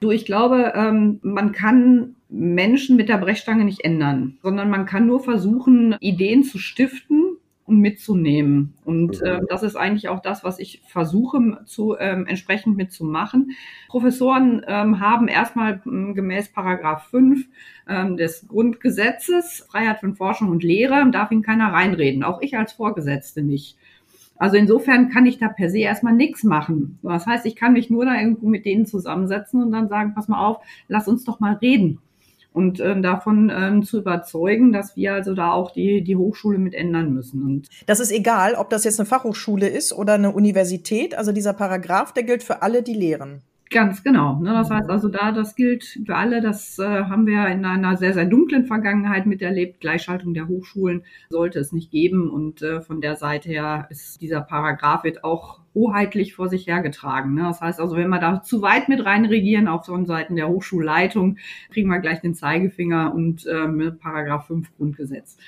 [0.00, 5.06] Du, ich glaube, ähm, man kann Menschen mit der Brechstange nicht ändern, sondern man kann
[5.06, 7.31] nur versuchen, Ideen zu stiften
[7.78, 8.74] mitzunehmen.
[8.84, 13.52] Und äh, das ist eigentlich auch das, was ich versuche zu ähm, entsprechend mitzumachen.
[13.88, 17.46] Professoren ähm, haben erstmal ähm, gemäß Paragraph 5
[17.88, 22.72] ähm, des Grundgesetzes Freiheit von Forschung und Lehre, darf ihnen keiner reinreden, auch ich als
[22.72, 23.76] Vorgesetzte nicht.
[24.36, 26.98] Also insofern kann ich da per se erstmal nichts machen.
[27.02, 30.26] Das heißt, ich kann mich nur da irgendwo mit denen zusammensetzen und dann sagen, pass
[30.26, 30.58] mal auf,
[30.88, 32.00] lass uns doch mal reden
[32.52, 36.74] und ähm, davon ähm, zu überzeugen, dass wir also da auch die, die Hochschule mit
[36.74, 37.42] ändern müssen.
[37.42, 41.14] Und das ist egal, ob das jetzt eine Fachhochschule ist oder eine Universität.
[41.14, 43.42] Also dieser Paragraph, der gilt für alle, die lehren.
[43.72, 44.38] Ganz genau.
[44.38, 44.50] Ne?
[44.50, 46.42] Das heißt also da, das gilt für alle.
[46.42, 49.80] Das äh, haben wir in einer sehr, sehr dunklen Vergangenheit miterlebt.
[49.80, 52.30] Gleichschaltung der Hochschulen sollte es nicht geben.
[52.30, 57.34] Und äh, von der Seite her ist dieser Paragraph wird auch hoheitlich vor sich hergetragen.
[57.34, 57.44] Ne?
[57.44, 61.38] Das heißt also, wenn wir da zu weit mit reinregieren, auch von Seiten der Hochschulleitung,
[61.70, 65.38] kriegen wir gleich den Zeigefinger und äh, Paragraph 5 Grundgesetz.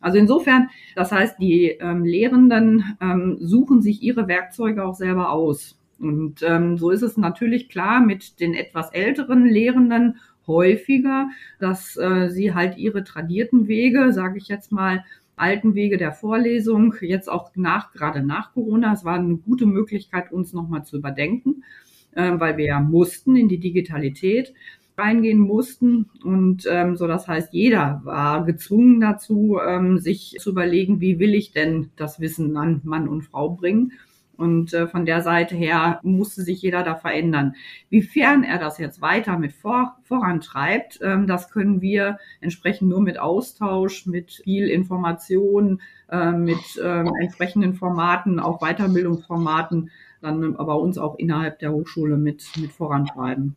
[0.00, 5.78] Also insofern, das heißt, die ähm, Lehrenden ähm, suchen sich ihre Werkzeuge auch selber aus.
[6.08, 12.28] Und ähm, so ist es natürlich klar mit den etwas älteren Lehrenden häufiger, dass äh,
[12.28, 15.04] sie halt ihre tradierten Wege, sage ich jetzt mal,
[15.36, 20.30] alten Wege der Vorlesung, jetzt auch nach, gerade nach Corona, es war eine gute Möglichkeit,
[20.30, 21.64] uns nochmal zu überdenken,
[22.12, 24.54] äh, weil wir ja mussten in die Digitalität
[24.96, 26.08] reingehen mussten.
[26.22, 31.34] Und ähm, so das heißt jeder war gezwungen dazu ähm, sich zu überlegen wie will
[31.34, 33.92] ich denn das Wissen an Mann und Frau bringen
[34.36, 37.54] und äh, von der Seite her musste sich jeder da verändern.
[37.90, 43.18] Wiefern er das jetzt weiter mit vor, vorantreibt, ähm, das können wir entsprechend nur mit
[43.18, 51.18] Austausch, mit viel Information, äh, mit ähm, entsprechenden Formaten, auch Weiterbildungsformaten, dann bei uns auch
[51.18, 53.56] innerhalb der Hochschule mit, mit vorantreiben.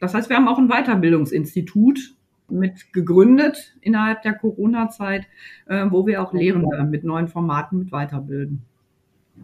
[0.00, 2.16] Das heißt, wir haben auch ein Weiterbildungsinstitut
[2.48, 5.26] mit gegründet innerhalb der Corona-Zeit,
[5.66, 8.62] äh, wo wir auch Lehrende mit neuen Formaten mit weiterbilden.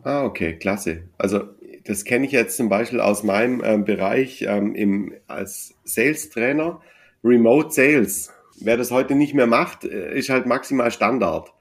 [0.05, 1.05] Ah, okay, klasse.
[1.19, 1.49] Also
[1.85, 6.81] das kenne ich jetzt zum Beispiel aus meinem ähm, Bereich ähm, im, als Sales-Trainer,
[7.25, 8.33] Remote Sales.
[8.61, 11.53] Wer das heute nicht mehr macht, äh, ist halt maximal Standard.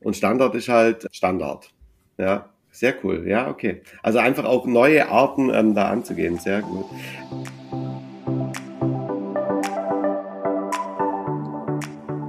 [0.00, 1.72] Und Standard ist halt Standard.
[2.18, 3.24] Ja, sehr cool.
[3.28, 3.82] Ja, okay.
[4.02, 6.38] Also einfach auch neue Arten ähm, da anzugehen.
[6.38, 6.86] Sehr gut.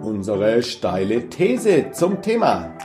[0.03, 2.77] Unsere steile These zum Thema.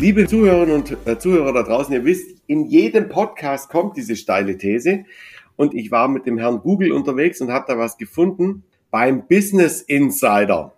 [0.00, 4.56] Liebe Zuhörerinnen und äh, Zuhörer da draußen, ihr wisst, in jedem Podcast kommt diese steile
[4.56, 5.04] These.
[5.56, 9.82] Und ich war mit dem Herrn Google unterwegs und habe da was gefunden beim Business
[9.82, 10.72] Insider.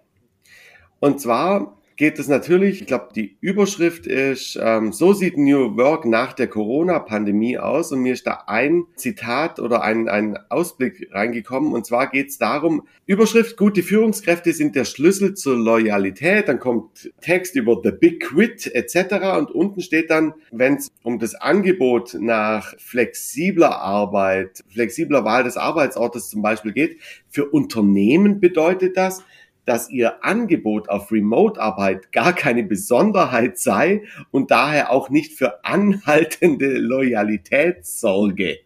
[0.99, 6.05] Und zwar geht es natürlich, ich glaube, die Überschrift ist, ähm, so sieht New Work
[6.05, 7.93] nach der Corona-Pandemie aus.
[7.93, 11.73] Und mir ist da ein Zitat oder ein, ein Ausblick reingekommen.
[11.73, 16.49] Und zwar geht es darum, Überschrift, gute Führungskräfte sind der Schlüssel zur Loyalität.
[16.49, 19.37] Dann kommt Text über The Big Quit etc.
[19.39, 25.57] Und unten steht dann, wenn es um das Angebot nach flexibler Arbeit, flexibler Wahl des
[25.57, 29.23] Arbeitsortes zum Beispiel geht, für Unternehmen bedeutet das,
[29.65, 36.79] dass ihr Angebot auf Remote-Arbeit gar keine Besonderheit sei und daher auch nicht für anhaltende
[36.79, 38.59] Loyalität sorge.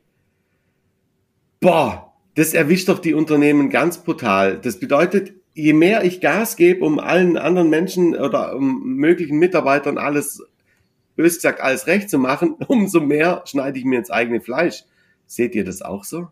[1.60, 4.58] Boah, das erwischt doch die Unternehmen ganz brutal.
[4.58, 9.98] Das bedeutet, je mehr ich Gas gebe, um allen anderen Menschen oder um möglichen Mitarbeitern
[9.98, 10.42] alles,
[11.16, 14.84] bös gesagt, alles recht zu machen, umso mehr schneide ich mir ins eigene Fleisch.
[15.26, 16.28] Seht ihr das auch so?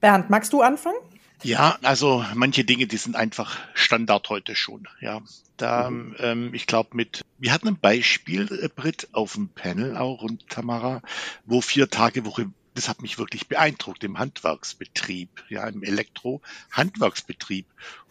[0.00, 0.98] Bernd, magst du anfangen?
[1.42, 4.88] Ja, also manche Dinge, die sind einfach Standard heute schon.
[5.00, 5.22] Ja,
[5.56, 6.16] da, mhm.
[6.18, 10.48] ähm, ich glaube mit, wir hatten ein Beispiel, äh, Brit, auf dem Panel auch und
[10.48, 11.02] Tamara,
[11.46, 17.66] wo vier Tage Woche das hat mich wirklich beeindruckt im Handwerksbetrieb, ja, im Elektro-Handwerksbetrieb,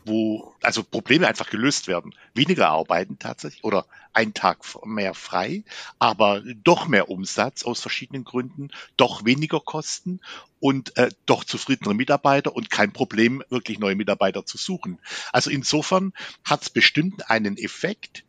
[0.05, 2.13] wo also Probleme einfach gelöst werden.
[2.33, 5.63] Weniger arbeiten tatsächlich oder ein Tag mehr frei,
[5.99, 10.19] aber doch mehr Umsatz aus verschiedenen Gründen, doch weniger Kosten
[10.59, 14.99] und äh, doch zufriedenere Mitarbeiter und kein Problem, wirklich neue Mitarbeiter zu suchen.
[15.31, 18.23] Also insofern hat es bestimmt einen Effekt,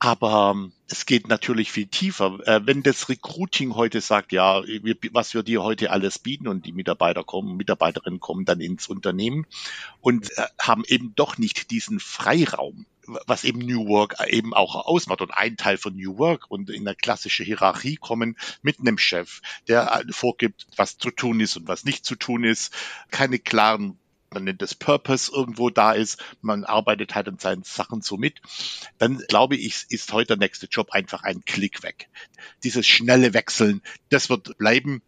[0.00, 2.38] aber ähm, es geht natürlich viel tiefer.
[2.46, 4.62] Äh, wenn das Recruiting heute sagt, ja,
[5.12, 9.46] was wir dir heute alles bieten und die Mitarbeiter kommen, Mitarbeiterinnen kommen dann ins Unternehmen
[10.00, 12.86] und äh, haben eben doch nicht diesen Freiraum,
[13.26, 16.88] was eben New Work eben auch ausmacht und ein Teil von New Work und in
[16.88, 21.68] eine klassische Hierarchie kommen mit einem Chef, der äh, vorgibt, was zu tun ist und
[21.68, 22.72] was nicht zu tun ist,
[23.10, 23.99] keine klaren
[24.32, 28.40] man nennt es Purpose irgendwo da ist, man arbeitet halt an seinen Sachen so mit,
[28.98, 32.08] dann glaube ich, ist heute der nächste Job einfach ein Klick weg.
[32.62, 35.02] Dieses schnelle Wechseln, das wird bleiben.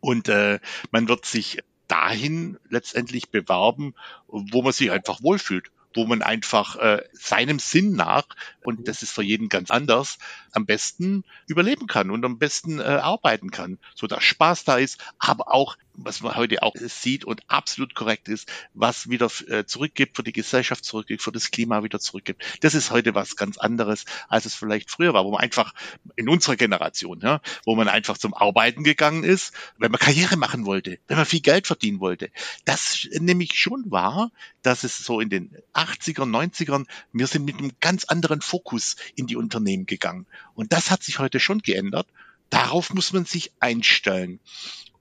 [0.00, 3.94] Und äh, man wird sich dahin letztendlich bewerben,
[4.26, 8.24] wo man sich einfach wohlfühlt wo man einfach äh, seinem Sinn nach,
[8.64, 10.18] und das ist für jeden ganz anders,
[10.52, 15.00] am besten überleben kann und am besten äh, arbeiten kann, so dass Spaß da ist,
[15.18, 20.16] aber auch, was man heute auch sieht und absolut korrekt ist, was wieder äh, zurückgibt,
[20.16, 22.42] für die Gesellschaft zurückgibt, für das Klima wieder zurückgibt.
[22.60, 25.72] Das ist heute was ganz anderes, als es vielleicht früher war, wo man einfach
[26.16, 30.66] in unserer Generation, ja, wo man einfach zum Arbeiten gegangen ist, wenn man Karriere machen
[30.66, 32.30] wollte, wenn man viel Geld verdienen wollte.
[32.64, 34.30] Das nehme ich schon wahr,
[34.62, 39.26] dass es so in den 80ern, 90ern, wir sind mit einem ganz anderen Fokus in
[39.26, 40.26] die Unternehmen gegangen.
[40.54, 42.08] Und das hat sich heute schon geändert.
[42.50, 44.40] Darauf muss man sich einstellen.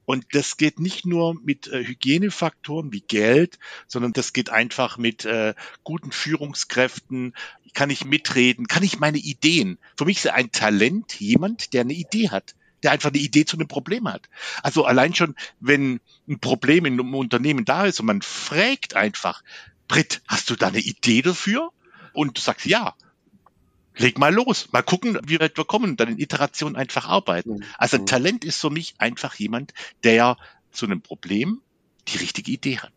[0.05, 5.25] Und das geht nicht nur mit äh, Hygienefaktoren wie Geld, sondern das geht einfach mit
[5.25, 7.33] äh, guten Führungskräften.
[7.73, 8.67] Kann ich mitreden?
[8.67, 9.77] Kann ich meine Ideen?
[9.97, 13.57] Für mich ist ein Talent jemand, der eine Idee hat, der einfach eine Idee zu
[13.57, 14.29] einem Problem hat.
[14.61, 19.43] Also allein schon, wenn ein Problem in einem Unternehmen da ist und man fragt einfach,
[19.87, 21.71] Britt, hast du da eine Idee dafür?
[22.13, 22.93] Und du sagst ja
[23.97, 27.55] leg mal los, mal gucken, wie weit wir kommen dann in Iteration einfach arbeiten.
[27.55, 27.63] Mhm.
[27.77, 28.05] Also mhm.
[28.05, 30.37] Talent ist für mich einfach jemand, der
[30.71, 31.61] zu einem Problem
[32.07, 32.93] die richtige Idee hat.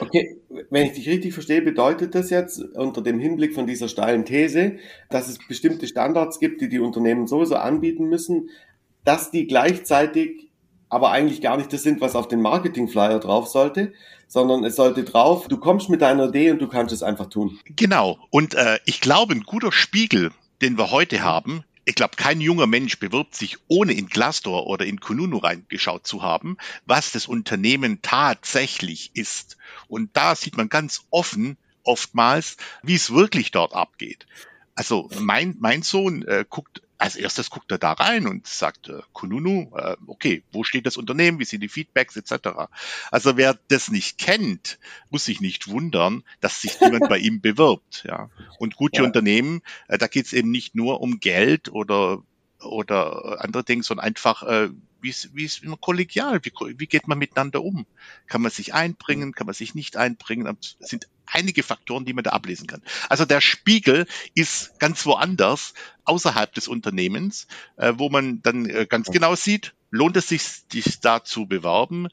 [0.00, 0.36] Okay,
[0.70, 4.78] wenn ich dich richtig verstehe, bedeutet das jetzt unter dem Hinblick von dieser steilen These,
[5.08, 8.50] dass es bestimmte Standards gibt, die die Unternehmen sowieso anbieten müssen,
[9.04, 10.50] dass die gleichzeitig
[10.88, 13.92] aber eigentlich gar nicht das sind, was auf den Marketingflyer drauf sollte,
[14.28, 17.58] sondern es sollte drauf, du kommst mit deiner Idee und du kannst es einfach tun.
[17.64, 18.18] Genau.
[18.30, 22.66] Und äh, ich glaube, ein guter Spiegel, den wir heute haben, ich glaube, kein junger
[22.66, 28.00] Mensch bewirbt sich, ohne in Glassdoor oder in Kununu reingeschaut zu haben, was das Unternehmen
[28.02, 29.56] tatsächlich ist.
[29.86, 34.26] Und da sieht man ganz offen oftmals, wie es wirklich dort abgeht.
[34.74, 39.00] Also mein, mein Sohn äh, guckt als erstes guckt er da rein und sagt, äh,
[39.12, 42.48] Kununu, äh, okay, wo steht das Unternehmen, wie sind die Feedbacks etc.
[43.10, 44.78] Also wer das nicht kennt,
[45.10, 48.04] muss sich nicht wundern, dass sich jemand bei ihm bewirbt.
[48.06, 48.30] Ja.
[48.58, 49.04] Und gute ja.
[49.04, 52.22] Unternehmen, äh, da geht es eben nicht nur um Geld oder
[52.60, 57.06] oder andere Dinge, sondern einfach, äh, wie ist, wie ist immer kollegial, wie, wie geht
[57.06, 57.86] man miteinander um?
[58.26, 60.56] Kann man sich einbringen, kann man sich nicht einbringen?
[60.80, 62.82] Sind einige Faktoren, die man da ablesen kann.
[63.08, 69.08] Also der Spiegel ist ganz woanders, außerhalb des Unternehmens, äh, wo man dann äh, ganz
[69.10, 72.08] genau sieht, lohnt es sich, sich da zu bewerben?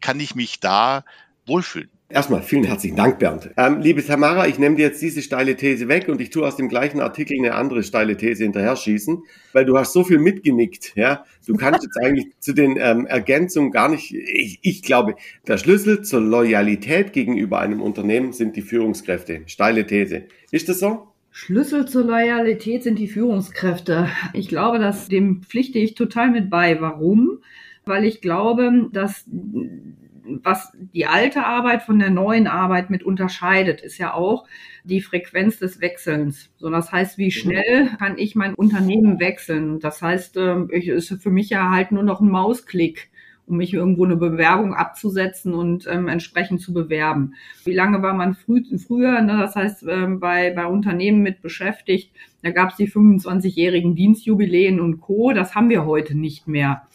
[0.00, 1.04] Kann ich mich da
[1.46, 1.90] wohlfühlen?
[2.14, 3.50] Erstmal vielen herzlichen Dank, Bernd.
[3.56, 6.54] Ähm, liebe Tamara, ich nehme dir jetzt diese steile These weg und ich tue aus
[6.54, 10.92] dem gleichen Artikel eine andere steile These hinterher schießen, weil du hast so viel mitgenickt.
[10.94, 14.14] Ja, du kannst jetzt eigentlich zu den ähm, Ergänzungen gar nicht.
[14.14, 15.16] Ich, ich glaube,
[15.48, 19.40] der Schlüssel zur Loyalität gegenüber einem Unternehmen sind die Führungskräfte.
[19.46, 20.22] Steile These.
[20.52, 21.08] Ist das so?
[21.32, 24.08] Schlüssel zur Loyalität sind die Führungskräfte.
[24.34, 26.80] Ich glaube, dass dem pflichte ich total mit bei.
[26.80, 27.40] Warum?
[27.84, 29.24] Weil ich glaube, dass
[30.24, 34.46] was die alte Arbeit von der neuen Arbeit mit unterscheidet, ist ja auch
[34.84, 36.50] die Frequenz des Wechselns.
[36.56, 39.80] So, das heißt, wie schnell kann ich mein Unternehmen wechseln?
[39.80, 43.10] Das heißt, ähm, ich, ist für mich ja halt nur noch ein Mausklick
[43.46, 47.34] um mich irgendwo eine Bewerbung abzusetzen und ähm, entsprechend zu bewerben.
[47.64, 52.10] Wie lange war man früh, früher, ne, das heißt ähm, bei, bei Unternehmen mit beschäftigt,
[52.42, 55.32] da gab es die 25-jährigen Dienstjubiläen und Co.
[55.32, 56.86] Das haben wir heute nicht mehr.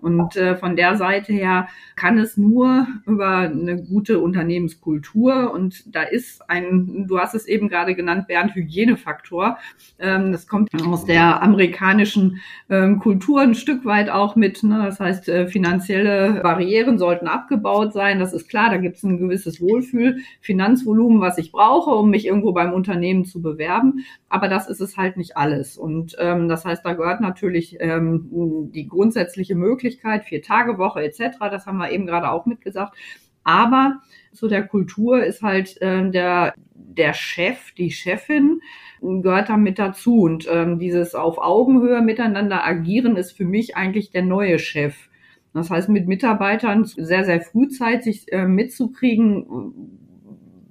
[0.00, 6.02] Und äh, von der Seite her kann es nur über eine gute Unternehmenskultur und da
[6.02, 9.58] ist ein, du hast es eben gerade genannt, Bernd, Hygienefaktor.
[9.98, 14.62] Ähm, das kommt aus der amerikanischen ähm, Kultur ein Stück weit auch mit.
[14.62, 14.84] Ne?
[14.84, 18.20] Das heißt, äh, finanzielle Barrieren sollten abgebaut sein.
[18.20, 22.24] Das ist klar, da gibt es ein gewisses Wohlfühl, Finanzvolumen, was ich brauche, um mich
[22.24, 24.04] irgendwo beim Unternehmen zu bewerben.
[24.28, 25.76] Aber das ist es halt nicht alles.
[25.76, 31.02] Und ähm, das heißt, da gehört natürlich ähm, die grundsätzliche Möglichkeit, Möglichkeit, vier Tage Woche
[31.02, 31.38] etc.
[31.40, 32.96] Das haben wir eben gerade auch mitgesagt.
[33.44, 34.00] Aber
[34.32, 38.60] zu der Kultur ist halt äh, der, der Chef, die Chefin
[39.00, 40.20] gehört da mit dazu.
[40.20, 45.08] Und ähm, dieses auf Augenhöhe miteinander agieren ist für mich eigentlich der neue Chef.
[45.54, 49.46] Das heißt, mit Mitarbeitern sehr, sehr frühzeitig äh, mitzukriegen,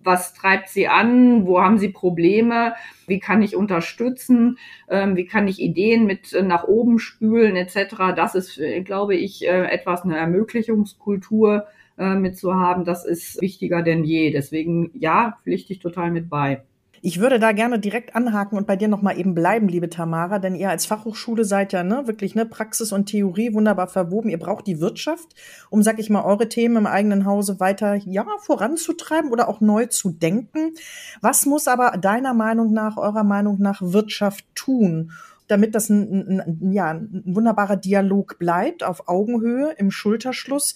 [0.07, 2.73] was treibt sie an, wo haben sie Probleme,
[3.05, 4.57] wie kann ich unterstützen,
[4.89, 8.15] ähm, wie kann ich Ideen mit äh, nach oben spülen etc.
[8.15, 11.67] Das ist, äh, glaube ich, äh, etwas eine Ermöglichungskultur
[11.99, 12.85] mit zu haben.
[12.85, 14.29] Das ist wichtiger denn je.
[14.29, 16.61] Deswegen ja, pflichte ich total mit bei.
[17.01, 20.55] Ich würde da gerne direkt anhaken und bei dir nochmal eben bleiben, liebe Tamara, denn
[20.55, 24.29] ihr als Fachhochschule seid ja ne, wirklich ne, Praxis und Theorie wunderbar verwoben.
[24.29, 25.35] Ihr braucht die Wirtschaft,
[25.69, 29.85] um, sag ich mal, eure Themen im eigenen Hause weiter ja, voranzutreiben oder auch neu
[29.85, 30.73] zu denken.
[31.21, 35.11] Was muss aber deiner Meinung nach, eurer Meinung nach Wirtschaft tun,
[35.47, 40.75] damit das ein, ein, ja, ein wunderbarer Dialog bleibt, auf Augenhöhe, im Schulterschluss?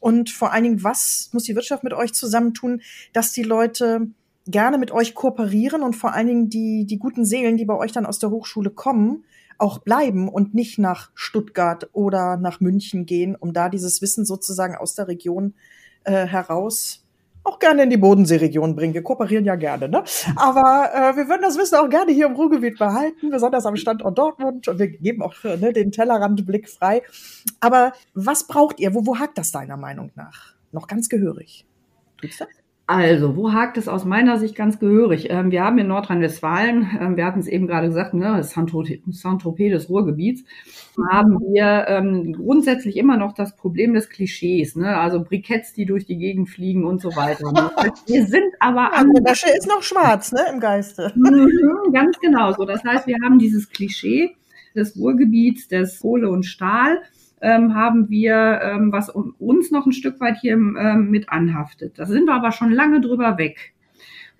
[0.00, 2.80] Und vor allen Dingen, was muss die Wirtschaft mit euch zusammentun,
[3.12, 4.08] dass die Leute
[4.46, 7.92] gerne mit euch kooperieren und vor allen Dingen die, die guten Seelen, die bei euch
[7.92, 9.24] dann aus der Hochschule kommen,
[9.58, 14.74] auch bleiben und nicht nach Stuttgart oder nach München gehen, um da dieses Wissen sozusagen
[14.74, 15.54] aus der Region
[16.04, 17.04] äh, heraus
[17.42, 18.94] auch gerne in die Bodenseeregion bringen.
[18.94, 20.04] Wir kooperieren ja gerne, ne?
[20.36, 24.18] Aber äh, wir würden das Wissen auch gerne hier im Ruhrgebiet behalten, besonders am Standort
[24.18, 24.68] Dortmund.
[24.68, 27.02] Und wir geben auch ne, den Tellerrandblick frei.
[27.60, 28.94] Aber was braucht ihr?
[28.94, 30.54] Wo, wo hakt das deiner Meinung nach?
[30.72, 31.64] Noch ganz gehörig.
[32.18, 32.48] Tut's das?
[32.92, 35.30] Also, wo hakt es aus meiner Sicht ganz gehörig?
[35.30, 39.88] Ähm, wir haben in Nordrhein-Westfalen, ähm, wir hatten es eben gerade gesagt, ne, Saint-Tropez des
[39.88, 40.42] Ruhrgebiets,
[41.12, 44.96] haben wir ähm, grundsätzlich immer noch das Problem des Klischees, ne?
[44.96, 47.52] also Briketts, die durch die Gegend fliegen und so weiter.
[47.52, 47.70] Ne?
[48.08, 51.12] Wir sind aber ja, Die Wäsche ist noch schwarz, ne, im Geiste.
[51.20, 52.64] Mhm, ganz genau so.
[52.64, 54.34] Das heißt, wir haben dieses Klischee
[54.74, 57.02] des Ruhrgebiets, des Kohle und Stahl
[57.40, 61.98] ähm, haben wir, ähm, was uns noch ein Stück weit hier ähm, mit anhaftet.
[61.98, 63.72] Da sind wir aber schon lange drüber weg.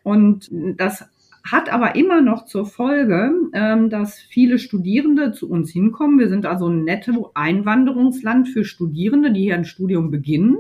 [0.03, 1.09] Und das
[1.49, 6.19] hat aber immer noch zur Folge, ähm, dass viele Studierende zu uns hinkommen.
[6.19, 10.59] Wir sind also ein Netto-Einwanderungsland für Studierende, die hier ein Studium beginnen.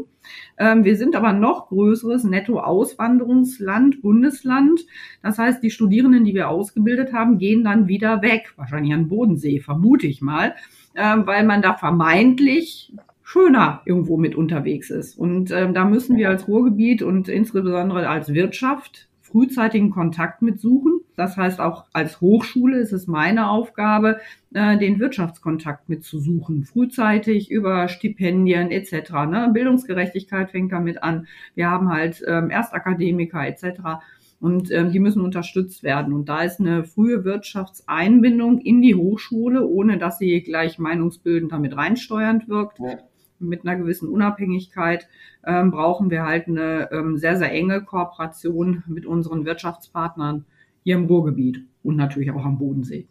[0.58, 4.86] Ähm, wir sind aber noch größeres Netto-Auswanderungsland, Bundesland.
[5.22, 8.52] Das heißt, die Studierenden, die wir ausgebildet haben, gehen dann wieder weg.
[8.56, 10.54] Wahrscheinlich an Bodensee, vermute ich mal
[10.94, 15.16] ähm, weil man da vermeintlich schöner irgendwo mit unterwegs ist.
[15.16, 21.00] Und ähm, da müssen wir als Ruhrgebiet und insbesondere als Wirtschaft frühzeitigen Kontakt mit suchen.
[21.16, 24.20] Das heißt, auch als Hochschule ist es meine Aufgabe,
[24.54, 26.64] äh, den Wirtschaftskontakt mitzusuchen.
[26.64, 29.12] Frühzeitig über Stipendien etc.
[29.28, 29.50] Ne?
[29.52, 31.26] Bildungsgerechtigkeit fängt damit an.
[31.54, 34.00] Wir haben halt ähm, Erstakademiker etc
[34.40, 36.14] und ähm, die müssen unterstützt werden.
[36.14, 41.76] Und da ist eine frühe Wirtschaftseinbindung in die Hochschule, ohne dass sie gleich meinungsbildend damit
[41.76, 42.78] reinsteuernd wirkt.
[42.78, 42.98] Ja.
[43.40, 45.08] Mit einer gewissen Unabhängigkeit
[45.44, 50.44] ähm, brauchen wir halt eine ähm, sehr, sehr enge Kooperation mit unseren Wirtschaftspartnern
[50.84, 53.06] hier im Ruhrgebiet und natürlich auch am Bodensee.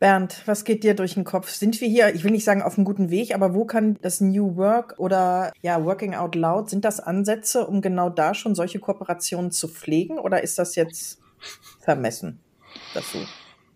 [0.00, 1.50] Bernd, was geht dir durch den Kopf?
[1.50, 4.22] Sind wir hier, ich will nicht sagen auf einem guten Weg, aber wo kann das
[4.22, 8.80] New Work oder ja, Working Out Loud, sind das Ansätze, um genau da schon solche
[8.80, 11.20] Kooperationen zu pflegen oder ist das jetzt
[11.80, 12.40] vermessen,
[12.94, 13.18] das so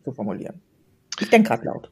[0.02, 0.62] zu formulieren?
[1.20, 1.90] Ich denke gerade laut.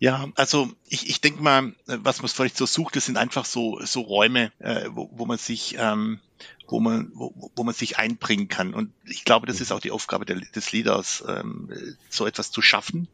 [0.00, 3.80] Ja, also ich, ich denke mal, was man vielleicht so sucht, das sind einfach so,
[3.84, 6.20] so Räume, äh, wo, wo man sich ähm,
[6.68, 8.74] wo man, wo, wo man sich einbringen kann.
[8.74, 12.62] Und ich glaube, das ist auch die Aufgabe der, des Leaders, ähm, so etwas zu
[12.62, 13.08] schaffen.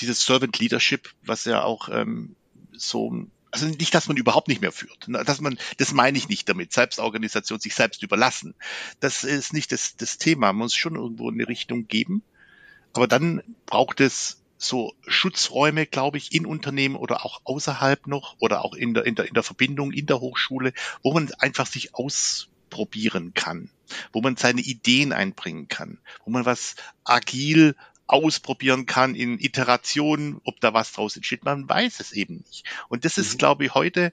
[0.00, 2.34] Dieses Servant Leadership, was ja auch ähm,
[2.72, 5.08] so also nicht, dass man überhaupt nicht mehr führt.
[5.08, 6.72] Dass man, das meine ich nicht damit.
[6.72, 8.54] Selbstorganisation, sich selbst überlassen.
[9.00, 10.52] Das ist nicht das, das Thema.
[10.52, 12.22] Man muss schon irgendwo eine Richtung geben.
[12.92, 18.62] Aber dann braucht es so Schutzräume, glaube ich, in Unternehmen oder auch außerhalb noch oder
[18.62, 21.94] auch in der, in der, in der Verbindung in der Hochschule, wo man einfach sich
[21.94, 23.70] ausprobieren kann,
[24.12, 27.74] wo man seine Ideen einbringen kann, wo man was agil
[28.06, 31.44] ausprobieren kann in Iterationen, ob da was draus entsteht.
[31.44, 32.64] Man weiß es eben nicht.
[32.88, 33.38] Und das ist, mhm.
[33.38, 34.12] glaube ich, heute,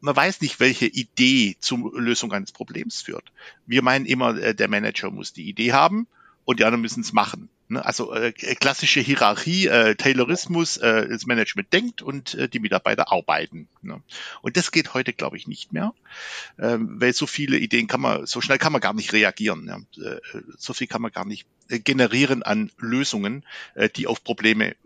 [0.00, 3.32] man weiß nicht, welche Idee zur Lösung eines Problems führt.
[3.66, 6.06] Wir meinen immer, äh, der Manager muss die Idee haben
[6.44, 7.48] und die anderen müssen es machen.
[7.72, 7.84] Ne?
[7.84, 13.68] Also äh, klassische Hierarchie, äh, Taylorismus, äh, das Management denkt und äh, die Mitarbeiter arbeiten.
[13.80, 14.02] Ne?
[14.42, 15.94] Und das geht heute, glaube ich, nicht mehr,
[16.58, 19.86] ähm, weil so viele Ideen kann man, so schnell kann man gar nicht reagieren.
[19.96, 20.16] Äh,
[20.58, 24.76] so viel kann man gar nicht äh, generieren an Lösungen, äh, die auf Probleme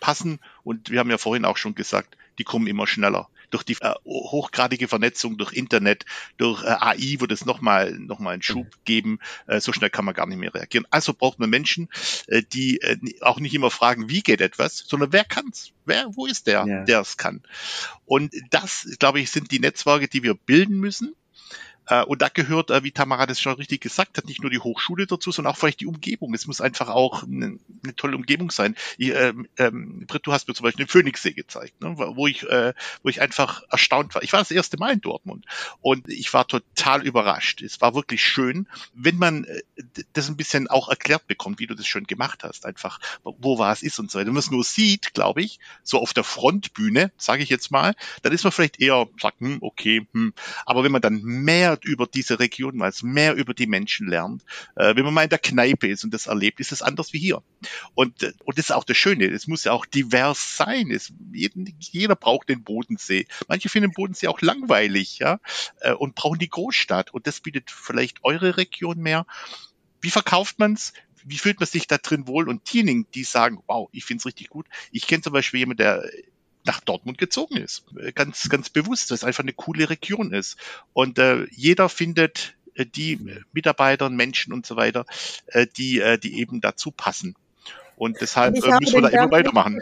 [0.00, 0.38] passen.
[0.62, 3.94] Und wir haben ja vorhin auch schon gesagt, die kommen immer schneller durch die äh,
[4.04, 6.04] hochgradige Vernetzung, durch Internet,
[6.36, 9.18] durch äh, AI wird es nochmal noch mal einen Schub geben.
[9.46, 10.86] Äh, so schnell kann man gar nicht mehr reagieren.
[10.90, 11.88] Also braucht man Menschen,
[12.26, 15.72] äh, die äh, auch nicht immer fragen, wie geht etwas, sondern wer kann's?
[15.84, 16.84] Wer, wo ist der, ja.
[16.84, 17.42] der es kann?
[18.04, 21.14] Und das, glaube ich, sind die Netzwerke, die wir bilden müssen
[22.04, 25.06] und da gehört, äh, wie Tamara das schon richtig gesagt hat, nicht nur die Hochschule
[25.06, 26.34] dazu, sondern auch vielleicht die Umgebung.
[26.34, 28.74] Es muss einfach auch eine, eine tolle Umgebung sein.
[28.98, 32.42] Ich, ähm, ähm, Britt, du hast mir zum Beispiel den Phoenixsee gezeigt, ne, wo ich,
[32.44, 34.22] äh, wo ich einfach erstaunt war.
[34.22, 35.46] Ich war das erste Mal in Dortmund
[35.80, 37.62] und ich war total überrascht.
[37.62, 39.62] Es war wirklich schön, wenn man äh,
[40.12, 43.82] das ein bisschen auch erklärt bekommt, wie du das schön gemacht hast, einfach wo was
[43.82, 44.26] ist und so weiter.
[44.26, 47.94] Wenn man es nur sieht, glaube ich, so auf der Frontbühne, sage ich jetzt mal,
[48.22, 50.32] dann ist man vielleicht eher sagt, hm, okay, hm.
[50.64, 54.44] aber wenn man dann mehr mehr über diese Region weiß, mehr über die Menschen lernt.
[54.76, 57.18] Äh, wenn man mal in der Kneipe ist und das erlebt, ist es anders wie
[57.18, 57.42] hier.
[57.94, 59.26] Und, äh, und das ist auch das Schöne.
[59.26, 60.90] Es muss ja auch divers sein.
[60.90, 63.26] Es, jeden, jeder braucht den Bodensee.
[63.48, 65.40] Manche finden den Bodensee auch langweilig, ja,
[65.80, 67.12] äh, und brauchen die Großstadt.
[67.12, 69.26] Und das bietet vielleicht eure Region mehr.
[70.00, 70.92] Wie verkauft man's?
[71.28, 72.48] wie fühlt man sich da drin wohl?
[72.48, 74.68] Und diejenigen, die sagen, wow, ich finde es richtig gut.
[74.92, 76.08] Ich kenne zum Beispiel jemanden, der
[76.66, 77.84] nach Dortmund gezogen ist.
[78.14, 80.56] Ganz, ganz bewusst, weil es einfach eine coole Region ist.
[80.92, 83.18] Und äh, jeder findet äh, die
[83.52, 85.06] Mitarbeiter, Menschen und so weiter,
[85.46, 87.34] äh, die, äh, die eben dazu passen.
[87.96, 89.80] Und deshalb und äh, müssen wir da immer weitermachen.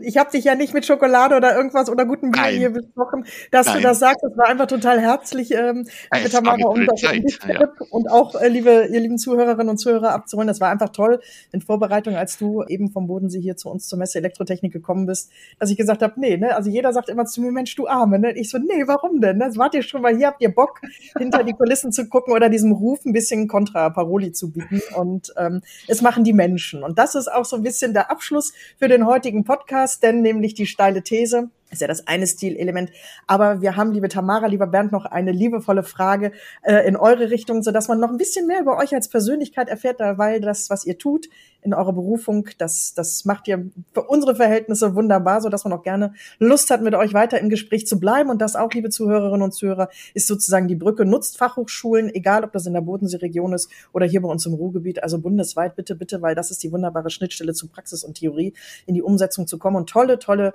[0.00, 3.66] Ich habe dich ja nicht mit Schokolade oder irgendwas oder guten Bier hier besprochen, dass
[3.66, 3.76] Nein.
[3.76, 4.22] du das sagst.
[4.22, 7.68] Das war einfach total herzlich, ähm, ja, mit Tamara und, ja.
[7.90, 10.48] und auch, äh, liebe, ihr lieben Zuhörerinnen und Zuhörer abzuholen.
[10.48, 13.98] Das war einfach toll in Vorbereitung, als du eben vom Bodensee hier zu uns zur
[13.98, 17.40] Messe Elektrotechnik gekommen bist, dass ich gesagt habe, nee, ne, also jeder sagt immer zu
[17.40, 18.32] mir, Mensch, du Arme, ne?
[18.36, 19.38] Ich so, nee, warum denn?
[19.38, 20.82] Das wart ihr schon mal hier, habt ihr Bock,
[21.16, 24.82] hinter die Kulissen zu gucken oder diesem Ruf ein bisschen Kontra Paroli zu bieten.
[24.94, 26.82] Und ähm, es machen die Menschen.
[26.82, 30.54] Und das ist auch so ein bisschen der Abschluss für den heutigen Podcast, denn nämlich
[30.54, 32.90] die steile These ist ja das eine Stilelement.
[33.26, 37.62] Aber wir haben, liebe Tamara, lieber Bernd, noch eine liebevolle Frage äh, in eure Richtung,
[37.62, 40.84] so dass man noch ein bisschen mehr über euch als Persönlichkeit erfährt, weil das, was
[40.84, 41.28] ihr tut
[41.62, 45.82] in eurer Berufung, das, das macht ihr für unsere Verhältnisse wunderbar, so dass man auch
[45.82, 48.30] gerne Lust hat, mit euch weiter im Gespräch zu bleiben.
[48.30, 51.04] Und das auch, liebe Zuhörerinnen und Zuhörer, ist sozusagen die Brücke.
[51.04, 55.02] Nutzt Fachhochschulen, egal ob das in der Bodenseeregion ist oder hier bei uns im Ruhrgebiet,
[55.02, 58.54] also bundesweit, bitte, bitte, weil das ist die wunderbare Schnittstelle zu Praxis und Theorie,
[58.86, 60.54] in die Umsetzung zu kommen und tolle, tolle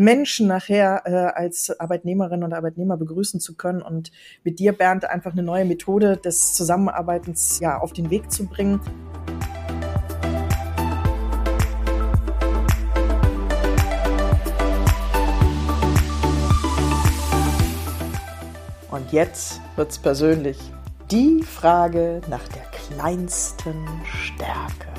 [0.00, 4.10] Menschen nachher äh, als Arbeitnehmerin und Arbeitnehmer begrüßen zu können und
[4.44, 8.80] mit dir, Bernd, einfach eine neue Methode des Zusammenarbeitens ja, auf den Weg zu bringen.
[18.90, 20.58] Und jetzt wird's persönlich.
[21.10, 24.89] Die Frage nach der kleinsten Stärke.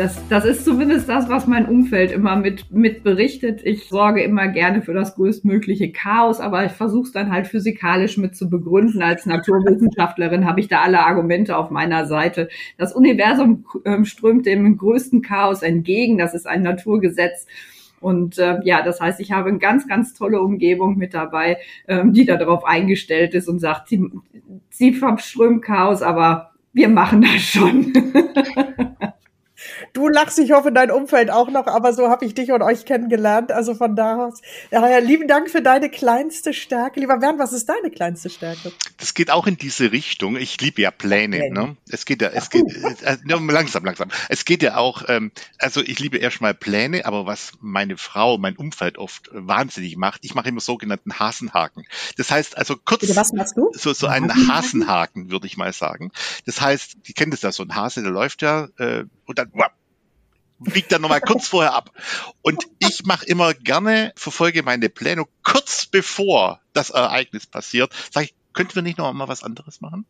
[0.00, 3.60] Das, das ist zumindest das, was mein Umfeld immer mit, mit berichtet.
[3.64, 8.16] Ich sorge immer gerne für das größtmögliche Chaos, aber ich versuche es dann halt physikalisch
[8.16, 9.02] mit zu begründen.
[9.02, 12.48] Als Naturwissenschaftlerin habe ich da alle Argumente auf meiner Seite.
[12.78, 16.16] Das Universum ähm, strömt dem größten Chaos entgegen.
[16.16, 17.46] Das ist ein Naturgesetz.
[18.00, 22.14] Und äh, ja, das heißt, ich habe eine ganz, ganz tolle Umgebung mit dabei, ähm,
[22.14, 24.02] die darauf eingestellt ist und sagt, sie,
[24.70, 27.92] sie verströmt Chaos, aber wir machen das schon.
[29.92, 32.84] Du lachst, ich hoffe, dein Umfeld auch noch, aber so habe ich dich und euch
[32.84, 33.52] kennengelernt.
[33.52, 34.40] Also von da aus.
[34.70, 37.00] Ja, lieben Dank für deine kleinste Stärke.
[37.00, 38.72] Lieber Bernd, was ist deine kleinste Stärke?
[38.98, 40.36] Das geht auch in diese Richtung.
[40.36, 41.38] Ich liebe ja Pläne.
[41.38, 41.54] Pläne.
[41.54, 41.76] Ne?
[41.88, 42.64] Es geht ja, es geht
[43.02, 44.10] äh, äh, langsam, langsam.
[44.28, 48.56] Es geht ja auch, ähm, also ich liebe erstmal Pläne, aber was meine Frau, mein
[48.56, 51.84] Umfeld oft wahnsinnig macht, ich mache immer sogenannten Hasenhaken.
[52.16, 53.70] Das heißt also kurz, Bitte, was machst du?
[53.72, 56.12] So, so einen Hasenhaken, würde ich mal sagen.
[56.46, 59.50] Das heißt, die kennt es ja, so ein Hase, der läuft ja äh, und dann
[59.54, 59.72] wapp,
[60.60, 61.90] biegt dann nochmal kurz vorher ab.
[62.42, 68.34] Und ich mache immer gerne, verfolge meine Pläne kurz bevor das Ereignis passiert, sage ich,
[68.52, 70.06] könnten wir nicht noch mal was anderes machen?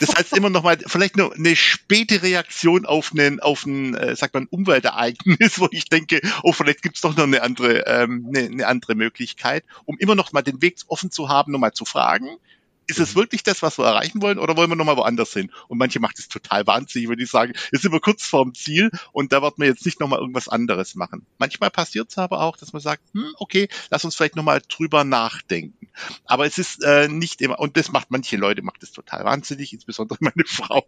[0.00, 4.16] Das heißt immer noch mal vielleicht nur eine späte Reaktion auf einen, auf ein, äh,
[4.16, 8.46] sagt man, Umweltereignis, wo ich denke, oh, vielleicht gibt's doch noch eine andere, ähm, eine,
[8.46, 12.38] eine andere Möglichkeit, um immer noch mal den Weg offen zu haben, nochmal zu fragen,
[12.86, 15.50] ist es wirklich das, was wir erreichen wollen, oder wollen wir nochmal woanders hin?
[15.68, 18.90] Und manche macht es total wahnsinnig, wenn die sagen, jetzt sind wir kurz vorm Ziel
[19.12, 21.26] und da wird man jetzt nicht nochmal irgendwas anderes machen.
[21.38, 25.04] Manchmal passiert es aber auch, dass man sagt, hm, okay, lass uns vielleicht nochmal drüber
[25.04, 25.88] nachdenken.
[26.24, 29.72] Aber es ist äh, nicht immer, und das macht manche Leute, macht es total wahnsinnig,
[29.72, 30.86] insbesondere meine Frau,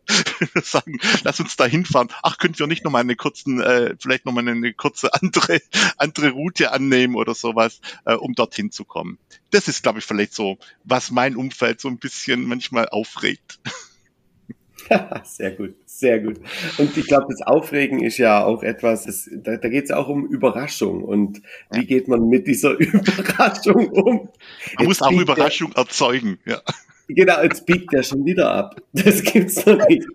[0.62, 2.08] sagen, lass uns da hinfahren.
[2.22, 5.60] Ach, könnten wir nicht nochmal eine kurzen, äh, vielleicht nochmal eine kurze andere,
[5.96, 9.18] andere Route annehmen oder sowas, äh, um dorthin zu kommen.
[9.50, 13.60] Das ist, glaube ich, vielleicht so, was mein Umfeld so ein bisschen manchmal aufregt.
[15.24, 16.36] sehr gut, sehr gut.
[16.78, 20.08] Und ich glaube, das Aufregen ist ja auch etwas, das, da, da geht es auch
[20.08, 21.04] um Überraschung.
[21.04, 24.14] Und wie geht man mit dieser Überraschung um?
[24.14, 24.28] Man
[24.78, 26.60] jetzt muss auch Überraschung der, erzeugen, ja.
[27.08, 28.80] Genau, jetzt biegt der schon wieder ab.
[28.92, 30.06] Das gibt's noch nicht.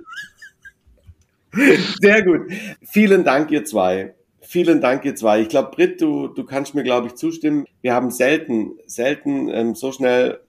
[2.02, 2.52] Sehr gut.
[2.84, 4.14] Vielen Dank, ihr zwei.
[4.42, 5.42] Vielen Dank, ihr zwei.
[5.42, 7.66] Ich glaube, Britt, du, du kannst mir, glaube ich, zustimmen.
[7.82, 10.40] Wir haben selten, selten ähm, so schnell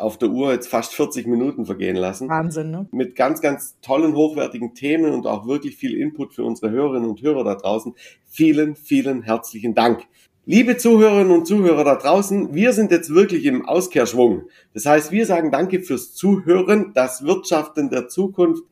[0.00, 2.28] auf der Uhr jetzt fast 40 Minuten vergehen lassen.
[2.28, 2.86] Wahnsinn, ne?
[2.90, 7.22] Mit ganz, ganz tollen, hochwertigen Themen und auch wirklich viel Input für unsere Hörerinnen und
[7.22, 7.94] Hörer da draußen.
[8.26, 10.06] Vielen, vielen herzlichen Dank.
[10.46, 14.48] Liebe Zuhörerinnen und Zuhörer da draußen, wir sind jetzt wirklich im Auskehrschwung.
[14.74, 16.92] Das heißt, wir sagen Danke fürs Zuhören.
[16.94, 18.64] Das Wirtschaften der Zukunft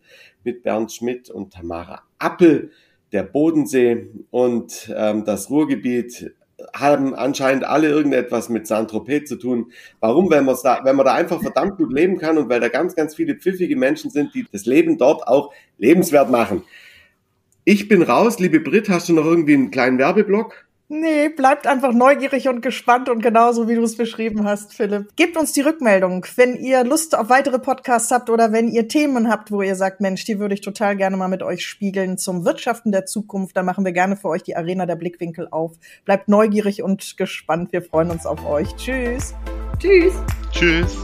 [0.44, 2.70] mit Bernd Schmidt und Tamara Appel,
[3.12, 6.32] der Bodensee und ähm, das Ruhrgebiet
[6.74, 9.72] haben anscheinend alle irgendetwas mit Saint-Tropez zu tun.
[10.00, 10.30] Warum?
[10.30, 12.94] Wenn, man's da, wenn man da einfach verdammt gut leben kann und weil da ganz,
[12.94, 16.64] ganz viele pfiffige Menschen sind, die das Leben dort auch lebenswert machen.
[17.64, 18.38] Ich bin raus.
[18.38, 20.67] Liebe Brit, hast du noch irgendwie einen kleinen Werbeblock?
[20.90, 25.14] Nee, bleibt einfach neugierig und gespannt und genauso wie du es beschrieben hast, Philipp.
[25.16, 29.28] Gebt uns die Rückmeldung, wenn ihr Lust auf weitere Podcasts habt oder wenn ihr Themen
[29.28, 32.46] habt, wo ihr sagt, Mensch, die würde ich total gerne mal mit euch spiegeln zum
[32.46, 33.54] Wirtschaften der Zukunft.
[33.54, 35.72] Da machen wir gerne für euch die Arena der Blickwinkel auf.
[36.06, 37.70] Bleibt neugierig und gespannt.
[37.72, 38.74] Wir freuen uns auf euch.
[38.76, 39.34] Tschüss.
[39.78, 40.14] Tschüss.
[40.52, 40.96] Tschüss.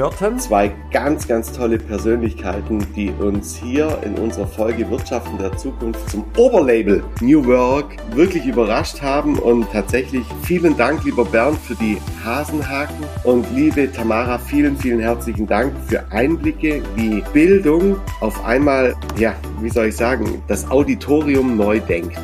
[0.00, 6.08] Hörten zwei ganz, ganz tolle Persönlichkeiten, die uns hier in unserer Folge Wirtschaften der Zukunft
[6.08, 9.38] zum Oberlabel New Work wirklich überrascht haben.
[9.38, 15.46] Und tatsächlich vielen Dank, lieber Bernd, für die Hasenhaken und liebe Tamara, vielen, vielen herzlichen
[15.46, 21.78] Dank für Einblicke, wie Bildung auf einmal, ja, wie soll ich sagen, das Auditorium neu
[21.78, 22.18] denkt.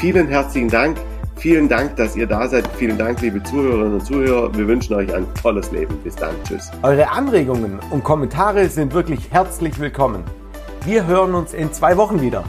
[0.00, 0.98] Vielen herzlichen Dank.
[1.38, 2.66] Vielen Dank, dass ihr da seid.
[2.78, 4.54] Vielen Dank, liebe Zuhörerinnen und Zuhörer.
[4.56, 5.96] Wir wünschen euch ein tolles Leben.
[6.02, 6.34] Bis dann.
[6.44, 6.70] Tschüss.
[6.82, 10.24] Eure Anregungen und Kommentare sind wirklich herzlich willkommen.
[10.86, 12.44] Wir hören uns in zwei Wochen wieder.